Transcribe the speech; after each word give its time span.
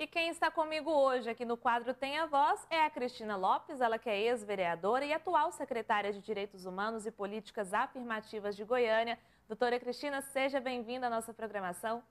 E 0.00 0.06
quem 0.06 0.30
está 0.30 0.50
comigo 0.50 0.90
hoje 0.90 1.28
aqui 1.28 1.44
no 1.44 1.58
quadro 1.58 1.92
Tem 1.92 2.16
a 2.18 2.24
Voz 2.24 2.66
é 2.70 2.86
a 2.86 2.88
Cristina 2.88 3.36
Lopes, 3.36 3.82
ela 3.82 3.98
que 3.98 4.08
é 4.08 4.18
ex-vereadora 4.18 5.04
e 5.04 5.12
atual 5.12 5.52
secretária 5.52 6.10
de 6.10 6.22
Direitos 6.22 6.64
Humanos 6.64 7.04
e 7.04 7.10
Políticas 7.10 7.74
Afirmativas 7.74 8.56
de 8.56 8.64
Goiânia. 8.64 9.18
Doutora 9.46 9.78
Cristina, 9.78 10.22
seja 10.22 10.58
bem-vinda 10.58 11.08
à 11.08 11.10
nossa 11.10 11.34
programação. 11.34 12.02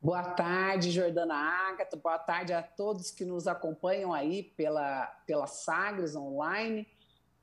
Boa 0.00 0.22
tarde, 0.30 0.90
Jordana 0.90 1.34
Ágata. 1.34 1.94
Boa 1.94 2.18
tarde 2.18 2.54
a 2.54 2.62
todos 2.62 3.10
que 3.10 3.26
nos 3.26 3.46
acompanham 3.46 4.14
aí 4.14 4.44
pela, 4.44 5.04
pela 5.26 5.46
Sagres 5.46 6.16
Online. 6.16 6.88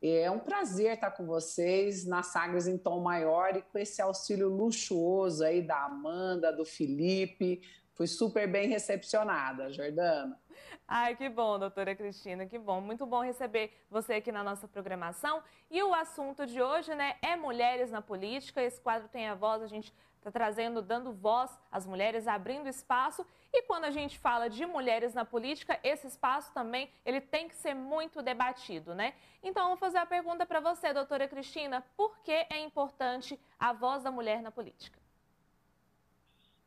É 0.02 0.30
um 0.32 0.40
prazer 0.40 0.96
estar 0.96 1.12
com 1.12 1.28
vocês 1.28 2.04
na 2.04 2.24
Sagres 2.24 2.66
em 2.66 2.80
Tom 2.80 3.00
Maior 3.00 3.56
e 3.56 3.62
com 3.62 3.78
esse 3.78 4.02
auxílio 4.02 4.50
luxuoso 4.50 5.46
aí 5.46 5.62
da 5.62 5.86
Amanda, 5.86 6.52
do 6.52 6.66
Felipe, 6.66 7.62
Fui 7.94 8.08
super 8.08 8.48
bem 8.48 8.68
recepcionada, 8.68 9.72
Jordana. 9.72 10.40
Ai, 10.88 11.16
que 11.16 11.30
bom, 11.30 11.60
doutora 11.60 11.96
Cristina, 11.96 12.46
que 12.46 12.58
bom. 12.58 12.82
Muito 12.82 13.06
bom 13.06 13.22
receber 13.22 13.72
você 13.90 14.16
aqui 14.16 14.32
na 14.32 14.44
nossa 14.44 14.68
programação. 14.68 15.44
E 15.70 15.82
o 15.82 15.94
assunto 15.94 16.46
de 16.46 16.62
hoje, 16.62 16.94
né, 16.96 17.16
é 17.22 17.36
mulheres 17.36 17.92
na 17.92 18.02
política. 18.02 18.62
Esse 18.62 18.82
quadro 18.82 19.08
tem 19.08 19.28
a 19.28 19.36
voz, 19.36 19.62
a 19.62 19.68
gente 19.68 19.94
está 20.18 20.32
trazendo, 20.32 20.82
dando 20.82 21.14
voz 21.14 21.52
às 21.72 21.86
mulheres, 21.86 22.28
abrindo 22.28 22.68
espaço. 22.68 23.26
E 23.52 23.62
quando 23.64 23.86
a 23.86 23.92
gente 23.92 24.18
fala 24.18 24.50
de 24.50 24.66
mulheres 24.66 25.14
na 25.14 25.24
política, 25.24 25.80
esse 25.84 26.08
espaço 26.08 26.52
também, 26.54 26.90
ele 27.06 27.22
tem 27.22 27.48
que 27.48 27.56
ser 27.56 27.76
muito 27.76 28.22
debatido, 28.22 28.96
né? 28.96 29.14
Então, 29.44 29.68
vou 29.68 29.78
fazer 29.78 30.00
a 30.00 30.06
pergunta 30.06 30.46
para 30.46 30.60
você, 30.60 30.92
doutora 30.94 31.28
Cristina. 31.28 31.84
Por 31.96 32.18
que 32.20 32.48
é 32.50 32.60
importante 32.60 33.40
a 33.60 33.72
voz 33.72 34.02
da 34.02 34.10
mulher 34.10 34.42
na 34.42 34.50
política? 34.50 35.03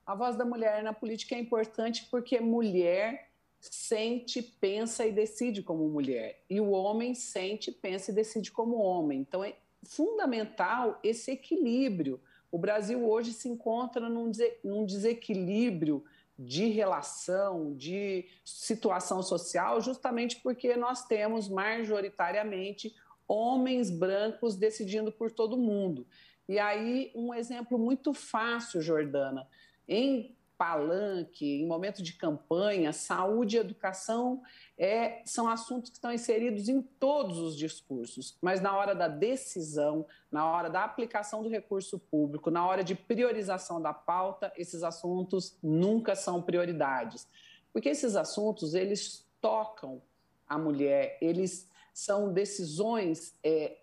A 0.06 0.14
voz 0.14 0.36
da 0.36 0.44
mulher 0.44 0.84
na 0.84 0.92
política 0.92 1.34
é 1.34 1.38
importante 1.40 2.06
porque 2.08 2.38
mulher 2.38 3.28
sente, 3.58 4.40
pensa 4.40 5.04
e 5.04 5.10
decide 5.10 5.64
como 5.64 5.88
mulher. 5.88 6.44
E 6.48 6.60
o 6.60 6.70
homem 6.70 7.12
sente, 7.12 7.72
pensa 7.72 8.12
e 8.12 8.14
decide 8.14 8.52
como 8.52 8.76
homem. 8.76 9.18
Então 9.18 9.42
é 9.42 9.56
fundamental 9.82 11.00
esse 11.02 11.32
equilíbrio. 11.32 12.20
O 12.52 12.58
Brasil 12.58 13.04
hoje 13.04 13.32
se 13.32 13.48
encontra 13.48 14.08
num, 14.08 14.86
desequilíbrio 14.86 16.04
de 16.38 16.66
relação, 16.68 17.74
de 17.74 18.26
situação 18.44 19.24
social, 19.24 19.80
justamente 19.80 20.36
porque 20.36 20.76
nós 20.76 21.04
temos 21.04 21.48
majoritariamente 21.48 22.94
homens 23.26 23.90
brancos 23.90 24.54
decidindo 24.54 25.10
por 25.10 25.32
todo 25.32 25.56
mundo. 25.56 26.06
E 26.48 26.60
aí, 26.60 27.10
um 27.12 27.34
exemplo 27.34 27.76
muito 27.76 28.14
fácil, 28.14 28.80
Jordana 28.80 29.48
em 29.88 30.36
palanque, 30.56 31.60
em 31.60 31.66
momento 31.66 32.02
de 32.02 32.14
campanha, 32.14 32.92
saúde 32.92 33.56
e 33.56 33.58
educação 33.58 34.42
é, 34.78 35.22
são 35.24 35.48
assuntos 35.48 35.90
que 35.90 35.96
estão 35.96 36.12
inseridos 36.12 36.68
em 36.68 36.80
todos 36.80 37.38
os 37.38 37.56
discursos, 37.56 38.36
mas 38.40 38.60
na 38.60 38.74
hora 38.76 38.94
da 38.94 39.08
decisão, 39.08 40.06
na 40.30 40.50
hora 40.50 40.70
da 40.70 40.82
aplicação 40.84 41.42
do 41.42 41.48
recurso 41.48 41.98
público, 41.98 42.50
na 42.50 42.66
hora 42.66 42.82
de 42.82 42.94
priorização 42.94 43.80
da 43.80 43.92
pauta, 43.92 44.52
esses 44.56 44.82
assuntos 44.82 45.58
nunca 45.62 46.14
são 46.14 46.40
prioridades, 46.40 47.28
porque 47.72 47.90
esses 47.90 48.16
assuntos 48.16 48.74
eles 48.74 49.26
tocam 49.40 50.00
a 50.48 50.58
mulher, 50.58 51.18
eles 51.20 51.68
são 51.92 52.32
decisões 52.32 53.34
é, 53.42 53.76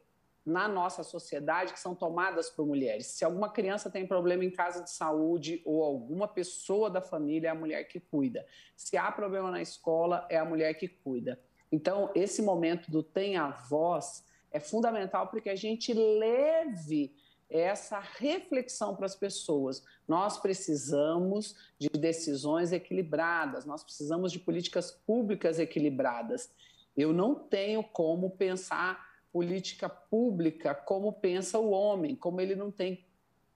na 0.45 0.67
nossa 0.67 1.03
sociedade 1.03 1.71
que 1.71 1.79
são 1.79 1.95
tomadas 1.95 2.49
por 2.49 2.65
mulheres. 2.65 3.07
Se 3.07 3.23
alguma 3.23 3.49
criança 3.49 3.89
tem 3.89 4.05
problema 4.05 4.43
em 4.43 4.51
casa 4.51 4.83
de 4.83 4.89
saúde 4.89 5.61
ou 5.65 5.83
alguma 5.83 6.27
pessoa 6.27 6.89
da 6.89 7.01
família, 7.01 7.47
é 7.47 7.51
a 7.51 7.55
mulher 7.55 7.83
que 7.85 7.99
cuida. 7.99 8.45
Se 8.75 8.97
há 8.97 9.11
problema 9.11 9.49
na 9.49 9.61
escola, 9.61 10.27
é 10.29 10.37
a 10.37 10.45
mulher 10.45 10.73
que 10.73 10.87
cuida. 10.87 11.39
Então, 11.71 12.11
esse 12.13 12.41
momento 12.41 12.91
do 12.91 13.01
tem 13.01 13.37
a 13.37 13.49
voz 13.49 14.25
é 14.51 14.59
fundamental 14.59 15.27
porque 15.27 15.49
a 15.49 15.55
gente 15.55 15.93
leve 15.93 17.15
essa 17.49 17.99
reflexão 17.99 18.95
para 18.95 19.05
as 19.05 19.15
pessoas. 19.15 19.83
Nós 20.07 20.37
precisamos 20.37 21.55
de 21.79 21.89
decisões 21.89 22.71
equilibradas, 22.71 23.65
nós 23.65 23.83
precisamos 23.83 24.31
de 24.31 24.39
políticas 24.39 24.91
públicas 24.91 25.57
equilibradas. 25.57 26.51
Eu 26.95 27.13
não 27.13 27.35
tenho 27.35 27.83
como 27.83 28.31
pensar 28.31 29.12
política 29.33 29.89
pública 29.89 30.75
como 30.75 31.11
pensa 31.11 31.57
o 31.57 31.71
homem, 31.71 32.15
como 32.15 32.39
ele 32.39 32.55
não 32.55 32.71
tem 32.71 33.03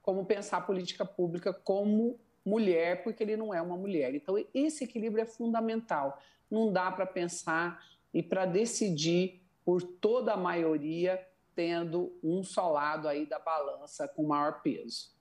como 0.02 0.26
pensar 0.26 0.66
política 0.66 1.06
pública 1.06 1.54
como 1.54 2.20
mulher, 2.44 3.04
porque 3.04 3.22
ele 3.22 3.38
não 3.38 3.54
é 3.54 3.62
uma 3.62 3.78
mulher. 3.78 4.16
Então, 4.16 4.36
esse 4.54 4.86
equilíbrio 4.86 5.22
é 5.22 5.26
fundamental. 5.26 6.20
Não 6.50 6.72
dá 6.72 6.90
para 6.90 7.06
pensar 7.06 7.86
e 8.14 8.24
para 8.24 8.46
decidir 8.46 9.44
por 9.64 9.84
toda 9.84 10.34
a 10.34 10.38
maioria 10.38 11.24
tendo 11.54 12.18
um 12.24 12.42
só 12.44 12.72
lado 12.72 13.08
aí 13.08 13.26
da 13.26 13.38
balança 13.38 14.08
com 14.08 14.24
maior 14.24 14.62
peso. 14.62 15.14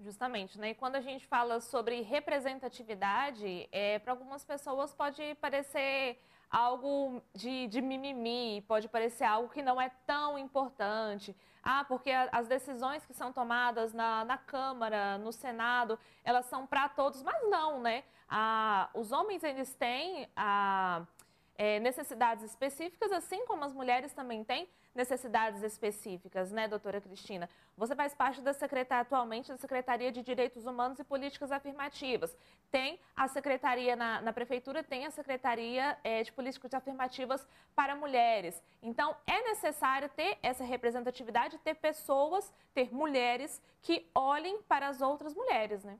Justamente, 0.00 0.58
né? 0.58 0.70
E 0.70 0.74
quando 0.74 0.96
a 0.96 1.00
gente 1.00 1.24
fala 1.26 1.60
sobre 1.60 2.00
representatividade, 2.00 3.68
é, 3.70 4.00
para 4.00 4.12
algumas 4.12 4.44
pessoas 4.44 4.92
pode 4.92 5.22
parecer 5.36 6.18
algo 6.52 7.22
de, 7.34 7.66
de 7.66 7.80
mimimi, 7.80 8.62
pode 8.68 8.86
parecer 8.86 9.24
algo 9.24 9.48
que 9.48 9.62
não 9.62 9.80
é 9.80 9.90
tão 10.06 10.38
importante. 10.38 11.34
Ah, 11.62 11.84
porque 11.84 12.10
as 12.10 12.46
decisões 12.46 13.06
que 13.06 13.14
são 13.14 13.32
tomadas 13.32 13.94
na, 13.94 14.24
na 14.24 14.36
Câmara, 14.36 15.16
no 15.16 15.32
Senado, 15.32 15.98
elas 16.22 16.44
são 16.46 16.66
para 16.66 16.88
todos, 16.90 17.22
mas 17.22 17.48
não, 17.48 17.80
né? 17.80 18.04
Ah, 18.28 18.90
os 18.92 19.12
homens, 19.12 19.42
eles 19.42 19.72
têm 19.74 20.28
a, 20.36 21.02
é, 21.56 21.80
necessidades 21.80 22.44
específicas, 22.44 23.10
assim 23.12 23.46
como 23.46 23.64
as 23.64 23.72
mulheres 23.72 24.12
também 24.12 24.44
têm 24.44 24.68
necessidades 24.94 25.62
específicas, 25.62 26.50
né, 26.50 26.68
doutora 26.68 27.00
Cristina? 27.00 27.48
Você 27.76 27.94
faz 27.94 28.14
parte 28.14 28.40
da 28.40 28.52
secretaria 28.52 29.02
atualmente 29.02 29.48
da 29.48 29.56
Secretaria 29.56 30.12
de 30.12 30.22
Direitos 30.22 30.66
Humanos 30.66 30.98
e 30.98 31.04
Políticas 31.04 31.50
Afirmativas. 31.50 32.36
Tem 32.70 32.98
a 33.16 33.28
secretaria 33.28 33.96
na, 33.96 34.20
na 34.20 34.32
prefeitura, 34.32 34.82
tem 34.82 35.06
a 35.06 35.10
Secretaria 35.10 35.96
é, 36.04 36.22
de 36.22 36.32
Políticas 36.32 36.72
Afirmativas 36.74 37.46
para 37.74 37.96
mulheres. 37.96 38.62
Então, 38.82 39.14
é 39.26 39.42
necessário 39.48 40.08
ter 40.10 40.38
essa 40.42 40.64
representatividade, 40.64 41.58
ter 41.58 41.74
pessoas, 41.74 42.52
ter 42.74 42.92
mulheres 42.92 43.60
que 43.82 44.06
olhem 44.14 44.62
para 44.62 44.88
as 44.88 45.00
outras 45.00 45.34
mulheres, 45.34 45.82
né? 45.82 45.98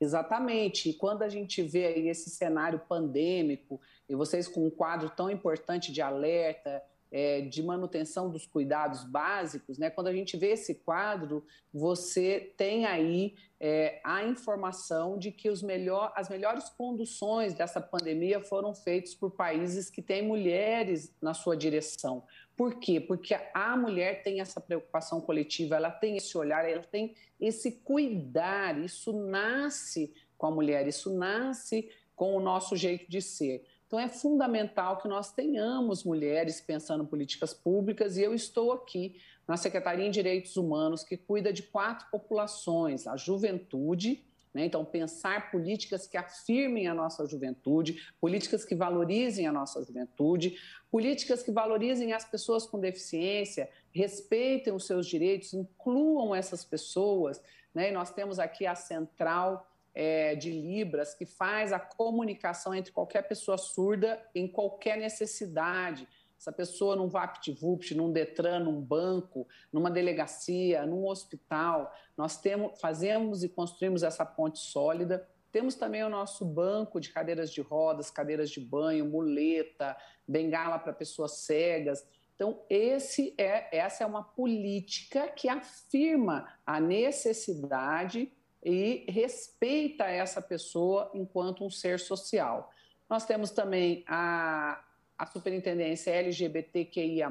Exatamente. 0.00 0.88
E 0.88 0.94
quando 0.94 1.22
a 1.22 1.28
gente 1.28 1.62
vê 1.62 1.86
aí 1.86 2.08
esse 2.08 2.30
cenário 2.30 2.80
pandêmico, 2.88 3.78
e 4.08 4.14
vocês 4.14 4.48
com 4.48 4.66
um 4.66 4.70
quadro 4.70 5.10
tão 5.10 5.30
importante 5.30 5.92
de 5.92 6.00
alerta, 6.00 6.82
é, 7.10 7.40
de 7.40 7.62
manutenção 7.62 8.30
dos 8.30 8.46
cuidados 8.46 9.04
básicos, 9.04 9.78
né? 9.78 9.90
Quando 9.90 10.06
a 10.06 10.12
gente 10.12 10.36
vê 10.36 10.52
esse 10.52 10.76
quadro, 10.76 11.44
você 11.72 12.52
tem 12.56 12.86
aí 12.86 13.34
é, 13.58 14.00
a 14.04 14.24
informação 14.24 15.18
de 15.18 15.32
que 15.32 15.50
os 15.50 15.62
melhor, 15.62 16.12
as 16.16 16.28
melhores 16.28 16.68
conduções 16.70 17.54
dessa 17.54 17.80
pandemia 17.80 18.40
foram 18.40 18.74
feitas 18.74 19.14
por 19.14 19.32
países 19.32 19.90
que 19.90 20.00
têm 20.00 20.22
mulheres 20.22 21.12
na 21.20 21.34
sua 21.34 21.56
direção. 21.56 22.24
Por 22.56 22.78
quê? 22.78 23.00
Porque 23.00 23.34
a 23.54 23.76
mulher 23.76 24.22
tem 24.22 24.40
essa 24.40 24.60
preocupação 24.60 25.20
coletiva, 25.20 25.76
ela 25.76 25.90
tem 25.90 26.16
esse 26.16 26.36
olhar, 26.36 26.68
ela 26.68 26.82
tem 26.82 27.14
esse 27.40 27.72
cuidar. 27.72 28.78
Isso 28.78 29.12
nasce 29.12 30.12
com 30.36 30.46
a 30.46 30.50
mulher, 30.50 30.86
isso 30.86 31.12
nasce 31.12 31.90
com 32.14 32.36
o 32.36 32.40
nosso 32.40 32.76
jeito 32.76 33.10
de 33.10 33.22
ser. 33.22 33.64
Então, 33.90 33.98
é 33.98 34.08
fundamental 34.08 34.98
que 34.98 35.08
nós 35.08 35.32
tenhamos 35.32 36.04
mulheres 36.04 36.60
pensando 36.60 37.04
políticas 37.04 37.52
públicas, 37.52 38.16
e 38.16 38.22
eu 38.22 38.32
estou 38.32 38.70
aqui 38.70 39.16
na 39.48 39.56
Secretaria 39.56 40.06
em 40.06 40.12
Direitos 40.12 40.56
Humanos, 40.56 41.02
que 41.02 41.16
cuida 41.16 41.52
de 41.52 41.64
quatro 41.64 42.06
populações: 42.08 43.08
a 43.08 43.16
juventude, 43.16 44.24
né? 44.54 44.64
então, 44.64 44.84
pensar 44.84 45.50
políticas 45.50 46.06
que 46.06 46.16
afirmem 46.16 46.86
a 46.86 46.94
nossa 46.94 47.26
juventude, 47.26 48.00
políticas 48.20 48.64
que 48.64 48.76
valorizem 48.76 49.48
a 49.48 49.52
nossa 49.52 49.82
juventude, 49.82 50.56
políticas 50.88 51.42
que 51.42 51.50
valorizem 51.50 52.12
as 52.12 52.24
pessoas 52.24 52.66
com 52.66 52.78
deficiência, 52.78 53.68
respeitem 53.92 54.72
os 54.72 54.86
seus 54.86 55.04
direitos, 55.04 55.52
incluam 55.52 56.32
essas 56.32 56.64
pessoas. 56.64 57.42
Né? 57.74 57.88
E 57.90 57.92
nós 57.92 58.12
temos 58.12 58.38
aqui 58.38 58.66
a 58.66 58.76
central 58.76 59.68
é, 59.94 60.34
de 60.34 60.50
Libras, 60.50 61.14
que 61.14 61.26
faz 61.26 61.72
a 61.72 61.78
comunicação 61.78 62.74
entre 62.74 62.92
qualquer 62.92 63.22
pessoa 63.22 63.58
surda 63.58 64.20
em 64.34 64.46
qualquer 64.46 64.96
necessidade. 64.96 66.06
Essa 66.38 66.52
pessoa 66.52 66.96
num 66.96 67.08
VaptVupt, 67.08 67.94
num 67.94 68.10
Detran, 68.10 68.60
num 68.60 68.80
banco, 68.80 69.46
numa 69.70 69.90
delegacia, 69.90 70.86
num 70.86 71.06
hospital, 71.06 71.92
nós 72.16 72.40
temos, 72.40 72.80
fazemos 72.80 73.44
e 73.44 73.48
construímos 73.48 74.02
essa 74.02 74.24
ponte 74.24 74.58
sólida. 74.58 75.28
Temos 75.52 75.74
também 75.74 76.02
o 76.02 76.08
nosso 76.08 76.44
banco 76.44 76.98
de 76.98 77.10
cadeiras 77.10 77.52
de 77.52 77.60
rodas, 77.60 78.10
cadeiras 78.10 78.50
de 78.50 78.60
banho, 78.60 79.04
muleta, 79.04 79.96
bengala 80.26 80.78
para 80.78 80.92
pessoas 80.92 81.40
cegas. 81.40 82.06
Então, 82.34 82.62
esse 82.70 83.34
é, 83.36 83.76
essa 83.76 84.02
é 84.02 84.06
uma 84.06 84.22
política 84.22 85.28
que 85.28 85.46
afirma 85.46 86.48
a 86.64 86.80
necessidade 86.80 88.32
e 88.62 89.04
respeita 89.08 90.04
essa 90.04 90.42
pessoa 90.42 91.10
enquanto 91.14 91.64
um 91.64 91.70
ser 91.70 91.98
social. 91.98 92.70
Nós 93.08 93.24
temos 93.24 93.50
também 93.50 94.04
a, 94.06 94.82
a 95.18 95.26
superintendência 95.26 96.10
LGBTQIA, 96.10 97.28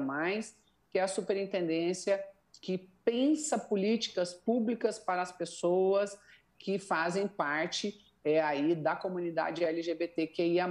que 0.90 0.98
é 0.98 1.02
a 1.02 1.08
superintendência 1.08 2.22
que 2.60 2.78
pensa 3.04 3.58
políticas 3.58 4.34
públicas 4.34 4.98
para 4.98 5.22
as 5.22 5.32
pessoas 5.32 6.18
que 6.58 6.78
fazem 6.78 7.26
parte 7.26 8.04
é, 8.24 8.40
aí 8.40 8.74
da 8.74 8.94
comunidade 8.94 9.64
LGBTQIA. 9.64 10.68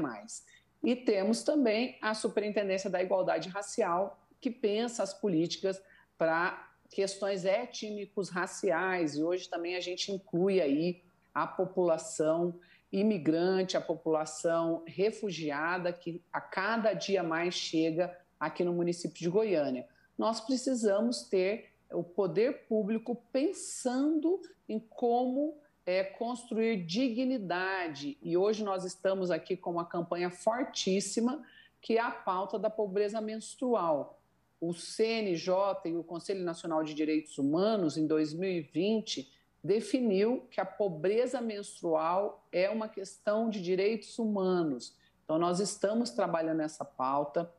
E 0.84 0.96
temos 0.96 1.44
também 1.44 1.98
a 2.02 2.14
Superintendência 2.14 2.90
da 2.90 3.02
Igualdade 3.02 3.50
Racial, 3.50 4.20
que 4.40 4.50
pensa 4.50 5.04
as 5.04 5.14
políticas 5.14 5.82
para 6.18 6.69
questões 6.90 7.46
étnicos 7.46 8.30
raciais 8.30 9.16
e 9.16 9.24
hoje 9.24 9.48
também 9.48 9.76
a 9.76 9.80
gente 9.80 10.12
inclui 10.12 10.60
aí 10.60 11.02
a 11.34 11.46
população 11.46 12.60
imigrante, 12.92 13.78
a 13.78 13.82
população 13.82 14.84
refugiada 14.88 15.94
que 15.94 16.22
a 16.34 16.42
cada 16.42 16.94
dia 16.94 17.22
mais 17.22 17.54
chega 17.54 18.18
aqui 18.40 18.64
no 18.64 18.74
município 18.74 19.20
de 19.20 19.30
Goiânia. 19.30 19.88
Nós 20.18 20.42
precisamos 20.42 21.24
ter 21.24 21.70
o 21.92 22.04
poder 22.04 22.66
público 22.68 23.16
pensando 23.32 24.42
em 24.68 24.80
como 24.80 25.58
é, 25.86 26.04
construir 26.04 26.84
dignidade. 26.84 28.18
E 28.22 28.36
hoje 28.36 28.64
nós 28.64 28.84
estamos 28.84 29.32
aqui 29.32 29.56
com 29.56 29.72
uma 29.72 29.86
campanha 29.86 30.30
fortíssima 30.30 31.44
que 31.82 31.98
é 31.98 32.02
a 32.02 32.12
pauta 32.12 32.60
da 32.60 32.70
pobreza 32.70 33.22
menstrual 33.22 34.19
o 34.62 34.74
CNJ 34.74 35.54
e 35.86 35.96
o 35.96 36.04
Conselho 36.04 36.44
Nacional 36.44 36.84
de 36.84 36.94
Direitos 36.94 37.38
Humanos, 37.38 37.98
em 37.98 38.06
2020, 38.06 39.32
definiu 39.64 40.48
que 40.52 40.60
a 40.60 40.66
pobreza 40.66 41.42
menstrual 41.42 42.46
é 42.52 42.70
uma 42.70 42.88
questão 42.88 43.50
de 43.50 43.62
direitos 43.62 44.18
humanos. 44.20 44.96
Então, 45.24 45.38
nós 45.38 45.60
estamos 45.60 46.10
trabalhando 46.10 46.62
essa 46.62 46.84
pauta, 46.84 47.52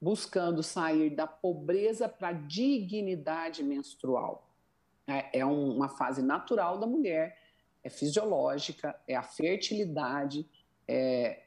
buscando 0.00 0.62
sair 0.62 1.10
da 1.10 1.26
pobreza 1.26 2.08
para 2.08 2.28
a 2.28 2.32
dignidade 2.32 3.62
menstrual. 3.62 4.48
É, 5.06 5.40
é 5.40 5.44
uma 5.44 5.88
fase 5.88 6.22
natural 6.22 6.78
da 6.78 6.86
mulher, 6.86 7.38
é 7.82 7.88
fisiológica, 7.88 8.98
é 9.06 9.14
a 9.14 9.22
fertilidade, 9.22 10.46
é, 10.86 11.44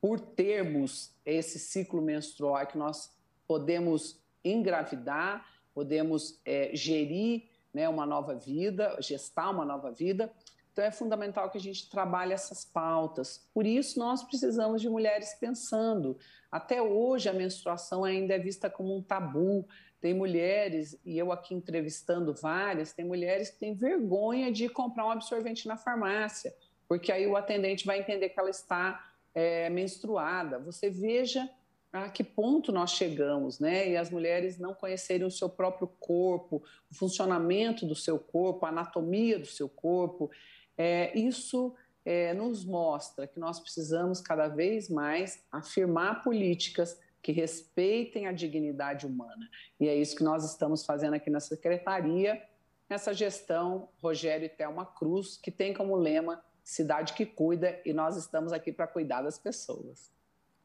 por 0.00 0.18
termos 0.18 1.14
esse 1.24 1.58
ciclo 1.58 2.02
menstrual 2.02 2.66
que 2.66 2.76
nós 2.76 3.10
podemos 3.46 4.20
engravidar, 4.44 5.46
podemos 5.74 6.40
é, 6.44 6.70
gerir 6.74 7.44
né, 7.72 7.88
uma 7.88 8.04
nova 8.04 8.34
vida, 8.34 8.96
gestar 9.00 9.50
uma 9.50 9.64
nova 9.64 9.90
vida. 9.90 10.32
Então 10.72 10.84
é 10.84 10.90
fundamental 10.90 11.50
que 11.50 11.58
a 11.58 11.60
gente 11.60 11.90
trabalhe 11.90 12.32
essas 12.32 12.64
pautas. 12.64 13.46
Por 13.52 13.66
isso 13.66 13.98
nós 13.98 14.22
precisamos 14.22 14.80
de 14.80 14.88
mulheres 14.88 15.34
pensando. 15.34 16.16
Até 16.50 16.80
hoje 16.80 17.28
a 17.28 17.32
menstruação 17.32 18.04
ainda 18.04 18.34
é 18.34 18.38
vista 18.38 18.70
como 18.70 18.96
um 18.96 19.02
tabu. 19.02 19.66
Tem 20.00 20.14
mulheres, 20.14 20.98
e 21.04 21.16
eu 21.16 21.30
aqui 21.30 21.54
entrevistando 21.54 22.34
várias, 22.34 22.92
tem 22.92 23.04
mulheres 23.04 23.50
que 23.50 23.58
têm 23.58 23.72
vergonha 23.72 24.50
de 24.50 24.68
comprar 24.68 25.06
um 25.06 25.10
absorvente 25.12 25.68
na 25.68 25.76
farmácia, 25.76 26.52
porque 26.88 27.12
aí 27.12 27.24
o 27.24 27.36
atendente 27.36 27.86
vai 27.86 28.00
entender 28.00 28.30
que 28.30 28.40
ela 28.40 28.50
está 28.50 29.12
é, 29.32 29.70
menstruada. 29.70 30.58
Você 30.58 30.90
veja 30.90 31.48
a 31.92 32.08
que 32.08 32.24
ponto 32.24 32.72
nós 32.72 32.92
chegamos, 32.92 33.60
né? 33.60 33.90
E 33.90 33.96
as 33.96 34.10
mulheres 34.10 34.58
não 34.58 34.72
conhecerem 34.72 35.26
o 35.26 35.30
seu 35.30 35.48
próprio 35.48 35.86
corpo, 36.00 36.62
o 36.90 36.94
funcionamento 36.94 37.84
do 37.84 37.94
seu 37.94 38.18
corpo, 38.18 38.64
a 38.64 38.70
anatomia 38.70 39.38
do 39.38 39.46
seu 39.46 39.68
corpo. 39.68 40.30
É, 40.76 41.16
isso 41.18 41.74
é, 42.04 42.32
nos 42.32 42.64
mostra 42.64 43.26
que 43.26 43.38
nós 43.38 43.60
precisamos 43.60 44.20
cada 44.22 44.48
vez 44.48 44.88
mais 44.88 45.44
afirmar 45.52 46.22
políticas 46.22 46.98
que 47.20 47.30
respeitem 47.30 48.26
a 48.26 48.32
dignidade 48.32 49.06
humana. 49.06 49.48
E 49.78 49.86
é 49.86 49.94
isso 49.94 50.16
que 50.16 50.24
nós 50.24 50.44
estamos 50.44 50.84
fazendo 50.86 51.14
aqui 51.14 51.28
na 51.28 51.40
Secretaria, 51.40 52.42
nessa 52.88 53.12
gestão 53.12 53.90
Rogério 54.02 54.46
e 54.46 54.48
Thelma 54.48 54.86
Cruz, 54.86 55.36
que 55.36 55.50
tem 55.50 55.74
como 55.74 55.94
lema 55.94 56.42
Cidade 56.64 57.12
que 57.12 57.26
Cuida, 57.26 57.80
e 57.84 57.92
nós 57.92 58.16
estamos 58.16 58.52
aqui 58.52 58.72
para 58.72 58.86
cuidar 58.86 59.22
das 59.22 59.38
pessoas. 59.38 60.10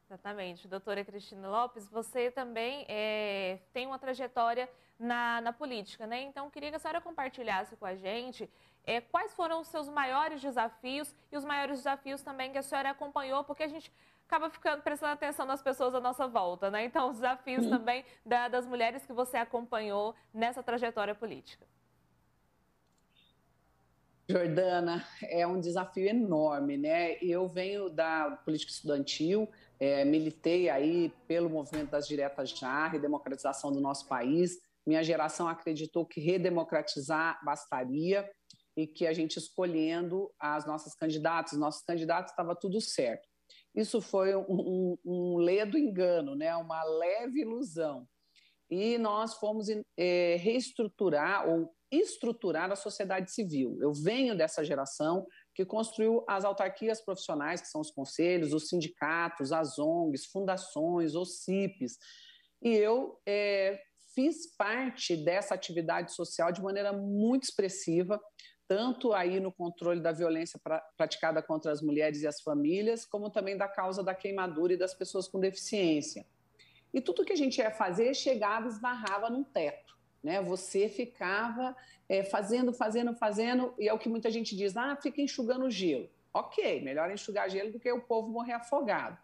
Exatamente. 0.08 0.66
Doutora 0.66 1.04
Cristina 1.04 1.46
Lopes, 1.48 1.86
você 1.86 2.30
também 2.30 2.86
é, 2.88 3.58
tem 3.74 3.86
uma 3.86 3.98
trajetória 3.98 4.66
na, 4.98 5.42
na, 5.42 5.52
política, 5.52 6.06
né? 6.06 6.22
Então, 6.22 6.48
queria 6.48 6.70
que 6.70 6.76
a 6.76 6.78
senhora 6.78 6.98
compartilhasse 6.98 7.76
com 7.76 7.84
a 7.84 7.94
gente 7.94 8.50
é, 8.84 9.02
quais 9.02 9.34
foram 9.34 9.60
os 9.60 9.68
seus 9.68 9.86
maiores 9.86 10.40
desafios 10.40 11.14
e 11.30 11.36
os 11.36 11.44
maiores 11.44 11.80
desafios 11.80 12.22
também 12.22 12.50
que 12.50 12.56
a 12.56 12.62
senhora 12.62 12.88
acompanhou, 12.88 13.44
porque 13.44 13.62
a 13.62 13.68
gente 13.68 13.92
acaba 14.26 14.48
ficando 14.48 14.82
prestando 14.82 15.12
atenção 15.12 15.44
nas 15.44 15.60
pessoas 15.60 15.94
à 15.94 16.00
nossa 16.00 16.26
volta, 16.26 16.70
né? 16.70 16.84
Então, 16.84 17.10
os 17.10 17.16
desafios 17.16 17.64
Sim. 17.64 17.70
também 17.70 18.02
da, 18.24 18.48
das 18.48 18.66
mulheres 18.66 19.04
que 19.04 19.12
você 19.12 19.36
acompanhou 19.36 20.14
nessa 20.32 20.62
trajetória 20.62 21.14
política. 21.14 21.66
Jordana, 24.30 25.06
é 25.22 25.46
um 25.46 25.58
desafio 25.58 26.06
enorme, 26.06 26.76
né? 26.76 27.16
Eu 27.22 27.48
venho 27.48 27.88
da 27.88 28.38
política 28.44 28.70
estudantil, 28.70 29.48
é, 29.80 30.04
militei 30.04 30.68
aí 30.68 31.10
pelo 31.26 31.48
movimento 31.48 31.90
das 31.90 32.06
diretas 32.06 32.50
já, 32.50 32.86
redemocratização 32.88 33.72
do 33.72 33.80
nosso 33.80 34.06
país. 34.06 34.58
Minha 34.86 35.02
geração 35.02 35.48
acreditou 35.48 36.04
que 36.04 36.20
redemocratizar 36.20 37.42
bastaria 37.42 38.30
e 38.76 38.86
que 38.86 39.06
a 39.06 39.14
gente 39.14 39.38
escolhendo 39.38 40.30
as 40.38 40.66
nossas 40.66 40.94
candidatas, 40.94 41.58
nossos 41.58 41.82
candidatos, 41.82 42.30
estava 42.30 42.54
tudo 42.54 42.82
certo. 42.82 43.26
Isso 43.74 43.98
foi 44.02 44.36
um, 44.36 44.44
um, 44.46 44.98
um 45.06 45.36
ledo 45.38 45.78
engano, 45.78 46.34
né? 46.34 46.54
uma 46.54 46.84
leve 46.84 47.40
ilusão. 47.40 48.06
E 48.70 48.98
nós 48.98 49.34
fomos 49.34 49.66
é, 49.96 50.36
reestruturar 50.36 51.48
ou 51.48 51.72
estruturar 51.90 52.70
a 52.70 52.76
sociedade 52.76 53.32
civil. 53.32 53.78
Eu 53.80 53.92
venho 53.92 54.36
dessa 54.36 54.62
geração 54.62 55.26
que 55.54 55.64
construiu 55.64 56.22
as 56.28 56.44
autarquias 56.44 57.00
profissionais, 57.00 57.60
que 57.60 57.68
são 57.68 57.80
os 57.80 57.90
conselhos, 57.90 58.52
os 58.52 58.68
sindicatos, 58.68 59.52
as 59.52 59.78
ONGs, 59.78 60.26
fundações, 60.26 61.14
os 61.14 61.42
CIPs. 61.42 61.96
E 62.62 62.70
eu 62.74 63.18
é, 63.26 63.80
fiz 64.14 64.54
parte 64.56 65.16
dessa 65.16 65.54
atividade 65.54 66.12
social 66.12 66.52
de 66.52 66.62
maneira 66.62 66.92
muito 66.92 67.44
expressiva, 67.44 68.20
tanto 68.66 69.14
aí 69.14 69.40
no 69.40 69.50
controle 69.50 70.02
da 70.02 70.12
violência 70.12 70.60
pra, 70.62 70.80
praticada 70.96 71.42
contra 71.42 71.72
as 71.72 71.80
mulheres 71.80 72.20
e 72.20 72.26
as 72.26 72.42
famílias, 72.42 73.06
como 73.06 73.30
também 73.30 73.56
da 73.56 73.66
causa 73.66 74.02
da 74.02 74.14
queimadura 74.14 74.74
e 74.74 74.76
das 74.76 74.92
pessoas 74.92 75.26
com 75.26 75.40
deficiência. 75.40 76.26
E 76.92 77.00
tudo 77.00 77.24
que 77.24 77.32
a 77.32 77.36
gente 77.36 77.58
ia 77.58 77.70
fazer 77.70 78.14
chegava 78.14 78.66
e 78.66 78.70
esbarrava 78.70 79.28
num 79.30 79.44
teto. 79.44 79.96
Né? 80.22 80.40
Você 80.42 80.88
ficava 80.88 81.76
é, 82.08 82.24
fazendo, 82.24 82.72
fazendo, 82.72 83.14
fazendo, 83.14 83.74
e 83.78 83.88
é 83.88 83.92
o 83.92 83.98
que 83.98 84.08
muita 84.08 84.30
gente 84.30 84.56
diz: 84.56 84.76
ah, 84.76 84.96
fica 84.96 85.20
enxugando 85.20 85.70
gelo. 85.70 86.08
Ok, 86.32 86.80
melhor 86.82 87.10
enxugar 87.10 87.50
gelo 87.50 87.72
do 87.72 87.80
que 87.80 87.90
o 87.90 88.00
povo 88.00 88.28
morrer 88.28 88.52
afogado. 88.52 89.18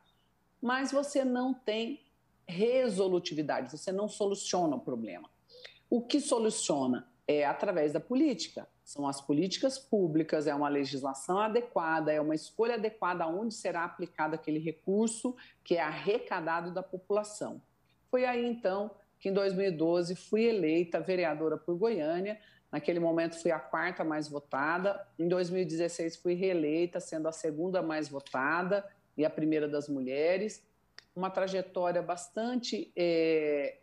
Mas 0.60 0.90
você 0.90 1.24
não 1.24 1.52
tem 1.52 2.00
resolutividade, 2.46 3.70
você 3.70 3.92
não 3.92 4.08
soluciona 4.08 4.76
o 4.76 4.80
problema. 4.80 5.28
O 5.88 6.02
que 6.02 6.20
soluciona 6.20 7.06
é 7.26 7.44
através 7.44 7.92
da 7.92 8.00
política. 8.00 8.68
São 8.84 9.08
as 9.08 9.20
políticas 9.20 9.78
públicas, 9.78 10.46
é 10.46 10.54
uma 10.54 10.68
legislação 10.68 11.38
adequada, 11.38 12.12
é 12.12 12.20
uma 12.20 12.34
escolha 12.34 12.74
adequada 12.74 13.26
onde 13.26 13.54
será 13.54 13.84
aplicado 13.84 14.34
aquele 14.34 14.58
recurso 14.58 15.34
que 15.62 15.76
é 15.76 15.80
arrecadado 15.80 16.72
da 16.72 16.82
população. 16.82 17.62
Foi 18.10 18.24
aí 18.24 18.44
então 18.46 18.90
que 19.18 19.30
em 19.30 19.32
2012 19.32 20.14
fui 20.14 20.44
eleita 20.44 21.00
vereadora 21.00 21.56
por 21.56 21.76
Goiânia. 21.76 22.38
Naquele 22.70 23.00
momento 23.00 23.40
fui 23.40 23.50
a 23.50 23.58
quarta 23.58 24.04
mais 24.04 24.28
votada. 24.28 25.06
Em 25.18 25.26
2016 25.26 26.16
fui 26.16 26.34
reeleita, 26.34 27.00
sendo 27.00 27.26
a 27.26 27.32
segunda 27.32 27.80
mais 27.80 28.08
votada 28.08 28.86
e 29.16 29.24
a 29.24 29.30
primeira 29.30 29.66
das 29.66 29.88
mulheres. 29.88 30.62
Uma 31.16 31.30
trajetória 31.30 32.02
bastante 32.02 32.92
é, 32.94 33.78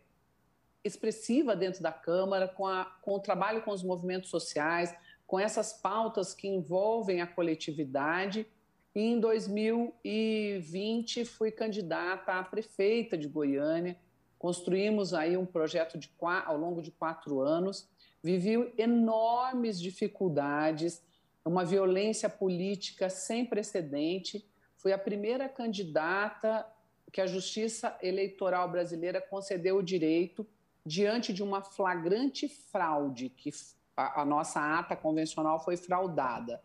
expressiva 0.84 1.56
dentro 1.56 1.82
da 1.82 1.92
Câmara, 1.92 2.48
com, 2.48 2.66
a, 2.66 2.84
com 3.02 3.12
o 3.12 3.20
trabalho 3.20 3.62
com 3.62 3.70
os 3.70 3.82
movimentos 3.82 4.30
sociais, 4.30 4.94
com 5.26 5.38
essas 5.38 5.72
pautas 5.72 6.34
que 6.34 6.48
envolvem 6.48 7.20
a 7.20 7.26
coletividade. 7.26 8.46
E 8.94 9.00
em 9.00 9.18
2020 9.18 11.24
fui 11.24 11.50
candidata 11.50 12.32
a 12.32 12.42
prefeita 12.42 13.16
de 13.16 13.28
Goiânia 13.28 13.96
Construímos 14.42 15.14
aí 15.14 15.36
um 15.36 15.46
projeto 15.46 15.96
de, 15.96 16.10
ao 16.20 16.58
longo 16.58 16.82
de 16.82 16.90
quatro 16.90 17.40
anos, 17.40 17.88
vivi 18.20 18.74
enormes 18.76 19.80
dificuldades, 19.80 21.00
uma 21.44 21.64
violência 21.64 22.28
política 22.28 23.08
sem 23.08 23.46
precedente. 23.46 24.44
Fui 24.76 24.92
a 24.92 24.98
primeira 24.98 25.48
candidata 25.48 26.66
que 27.12 27.20
a 27.20 27.26
Justiça 27.26 27.96
Eleitoral 28.02 28.68
Brasileira 28.68 29.20
concedeu 29.20 29.76
o 29.76 29.82
direito, 29.82 30.44
diante 30.84 31.32
de 31.32 31.42
uma 31.42 31.62
flagrante 31.62 32.48
fraude 32.48 33.28
que 33.28 33.50
a, 33.96 34.22
a 34.22 34.24
nossa 34.24 34.60
ata 34.78 34.96
convencional 34.96 35.62
foi 35.62 35.76
fraudada 35.76 36.62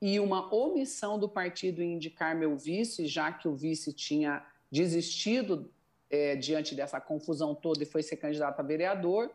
e 0.00 0.18
uma 0.18 0.52
omissão 0.54 1.18
do 1.18 1.28
partido 1.28 1.82
em 1.82 1.94
indicar 1.94 2.34
meu 2.34 2.56
vice, 2.56 3.06
já 3.06 3.30
que 3.32 3.46
o 3.46 3.54
vice 3.54 3.92
tinha 3.92 4.44
desistido 4.70 5.70
é, 6.08 6.36
diante 6.36 6.74
dessa 6.74 7.00
confusão 7.00 7.54
toda 7.54 7.82
e 7.82 7.86
foi 7.86 8.02
ser 8.02 8.16
candidato 8.16 8.60
a 8.60 8.62
vereador. 8.62 9.30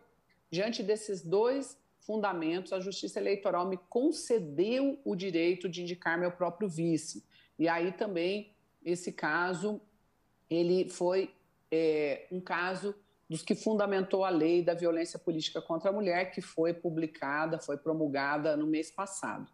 Diante 0.50 0.82
desses 0.82 1.22
dois 1.22 1.78
fundamentos, 2.00 2.74
a 2.74 2.80
Justiça 2.80 3.20
Eleitoral 3.20 3.68
me 3.68 3.78
concedeu 3.90 5.00
o 5.04 5.16
direito 5.16 5.70
de 5.70 5.84
indicar 5.84 6.18
meu 6.18 6.32
próprio 6.32 6.68
vice. 6.68 7.24
E 7.60 7.68
aí 7.68 7.92
também 7.92 8.52
esse 8.84 9.12
caso 9.12 9.80
ele 10.50 10.90
foi 10.90 11.34
é, 11.72 12.28
um 12.32 12.40
caso 12.40 12.96
dos 13.30 13.42
que 13.42 13.56
fundamentou 13.56 14.24
a 14.24 14.30
lei 14.30 14.64
da 14.64 14.74
violência 14.74 15.18
política 15.18 15.62
contra 15.62 15.90
a 15.90 15.94
mulher, 15.94 16.32
que 16.32 16.42
foi 16.42 16.74
publicada, 16.74 17.60
foi 17.60 17.78
promulgada 17.78 18.56
no 18.56 18.68
mês 18.68 18.92
passado. 18.92 19.52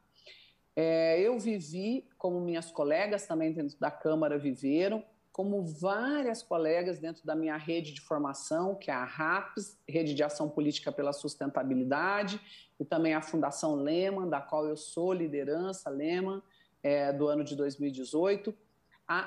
É, 0.75 1.19
eu 1.19 1.37
vivi, 1.39 2.07
como 2.17 2.39
minhas 2.39 2.71
colegas 2.71 3.25
também 3.25 3.51
dentro 3.51 3.77
da 3.79 3.91
Câmara 3.91 4.37
viveram, 4.37 5.03
como 5.31 5.63
várias 5.63 6.43
colegas 6.43 6.99
dentro 6.99 7.25
da 7.25 7.35
minha 7.35 7.55
rede 7.55 7.93
de 7.93 8.01
formação, 8.01 8.75
que 8.75 8.91
é 8.91 8.93
a 8.93 9.05
RAPS, 9.05 9.77
Rede 9.87 10.13
de 10.13 10.23
Ação 10.23 10.49
Política 10.49 10.91
pela 10.91 11.13
Sustentabilidade, 11.13 12.39
e 12.79 12.83
também 12.83 13.13
a 13.13 13.21
Fundação 13.21 13.75
Lehman, 13.75 14.29
da 14.29 14.41
qual 14.41 14.65
eu 14.65 14.75
sou 14.75 15.13
liderança 15.13 15.89
Lehman, 15.89 16.41
é, 16.83 17.13
do 17.13 17.27
ano 17.27 17.43
de 17.43 17.55
2018. 17.55 18.53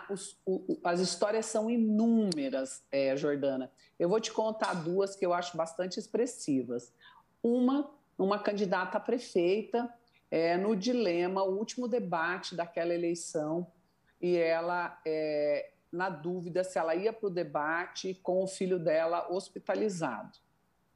Os, 0.08 0.40
o, 0.46 0.78
as 0.82 1.00
histórias 1.00 1.46
são 1.46 1.70
inúmeras, 1.70 2.82
é, 2.90 3.14
Jordana. 3.16 3.70
Eu 3.98 4.08
vou 4.08 4.18
te 4.18 4.32
contar 4.32 4.74
duas 4.74 5.14
que 5.14 5.24
eu 5.24 5.34
acho 5.34 5.56
bastante 5.56 5.98
expressivas. 5.98 6.92
Uma, 7.42 7.90
uma 8.16 8.38
candidata 8.38 8.96
a 8.96 9.00
prefeita, 9.00 9.92
é, 10.30 10.56
no 10.56 10.74
dilema, 10.74 11.42
o 11.42 11.58
último 11.58 11.86
debate 11.86 12.54
daquela 12.54 12.94
eleição, 12.94 13.66
e 14.20 14.36
ela 14.36 14.98
é, 15.04 15.70
na 15.92 16.08
dúvida 16.08 16.64
se 16.64 16.78
ela 16.78 16.94
ia 16.94 17.12
para 17.12 17.26
o 17.26 17.30
debate 17.30 18.14
com 18.22 18.42
o 18.42 18.46
filho 18.46 18.78
dela 18.78 19.30
hospitalizado. 19.30 20.38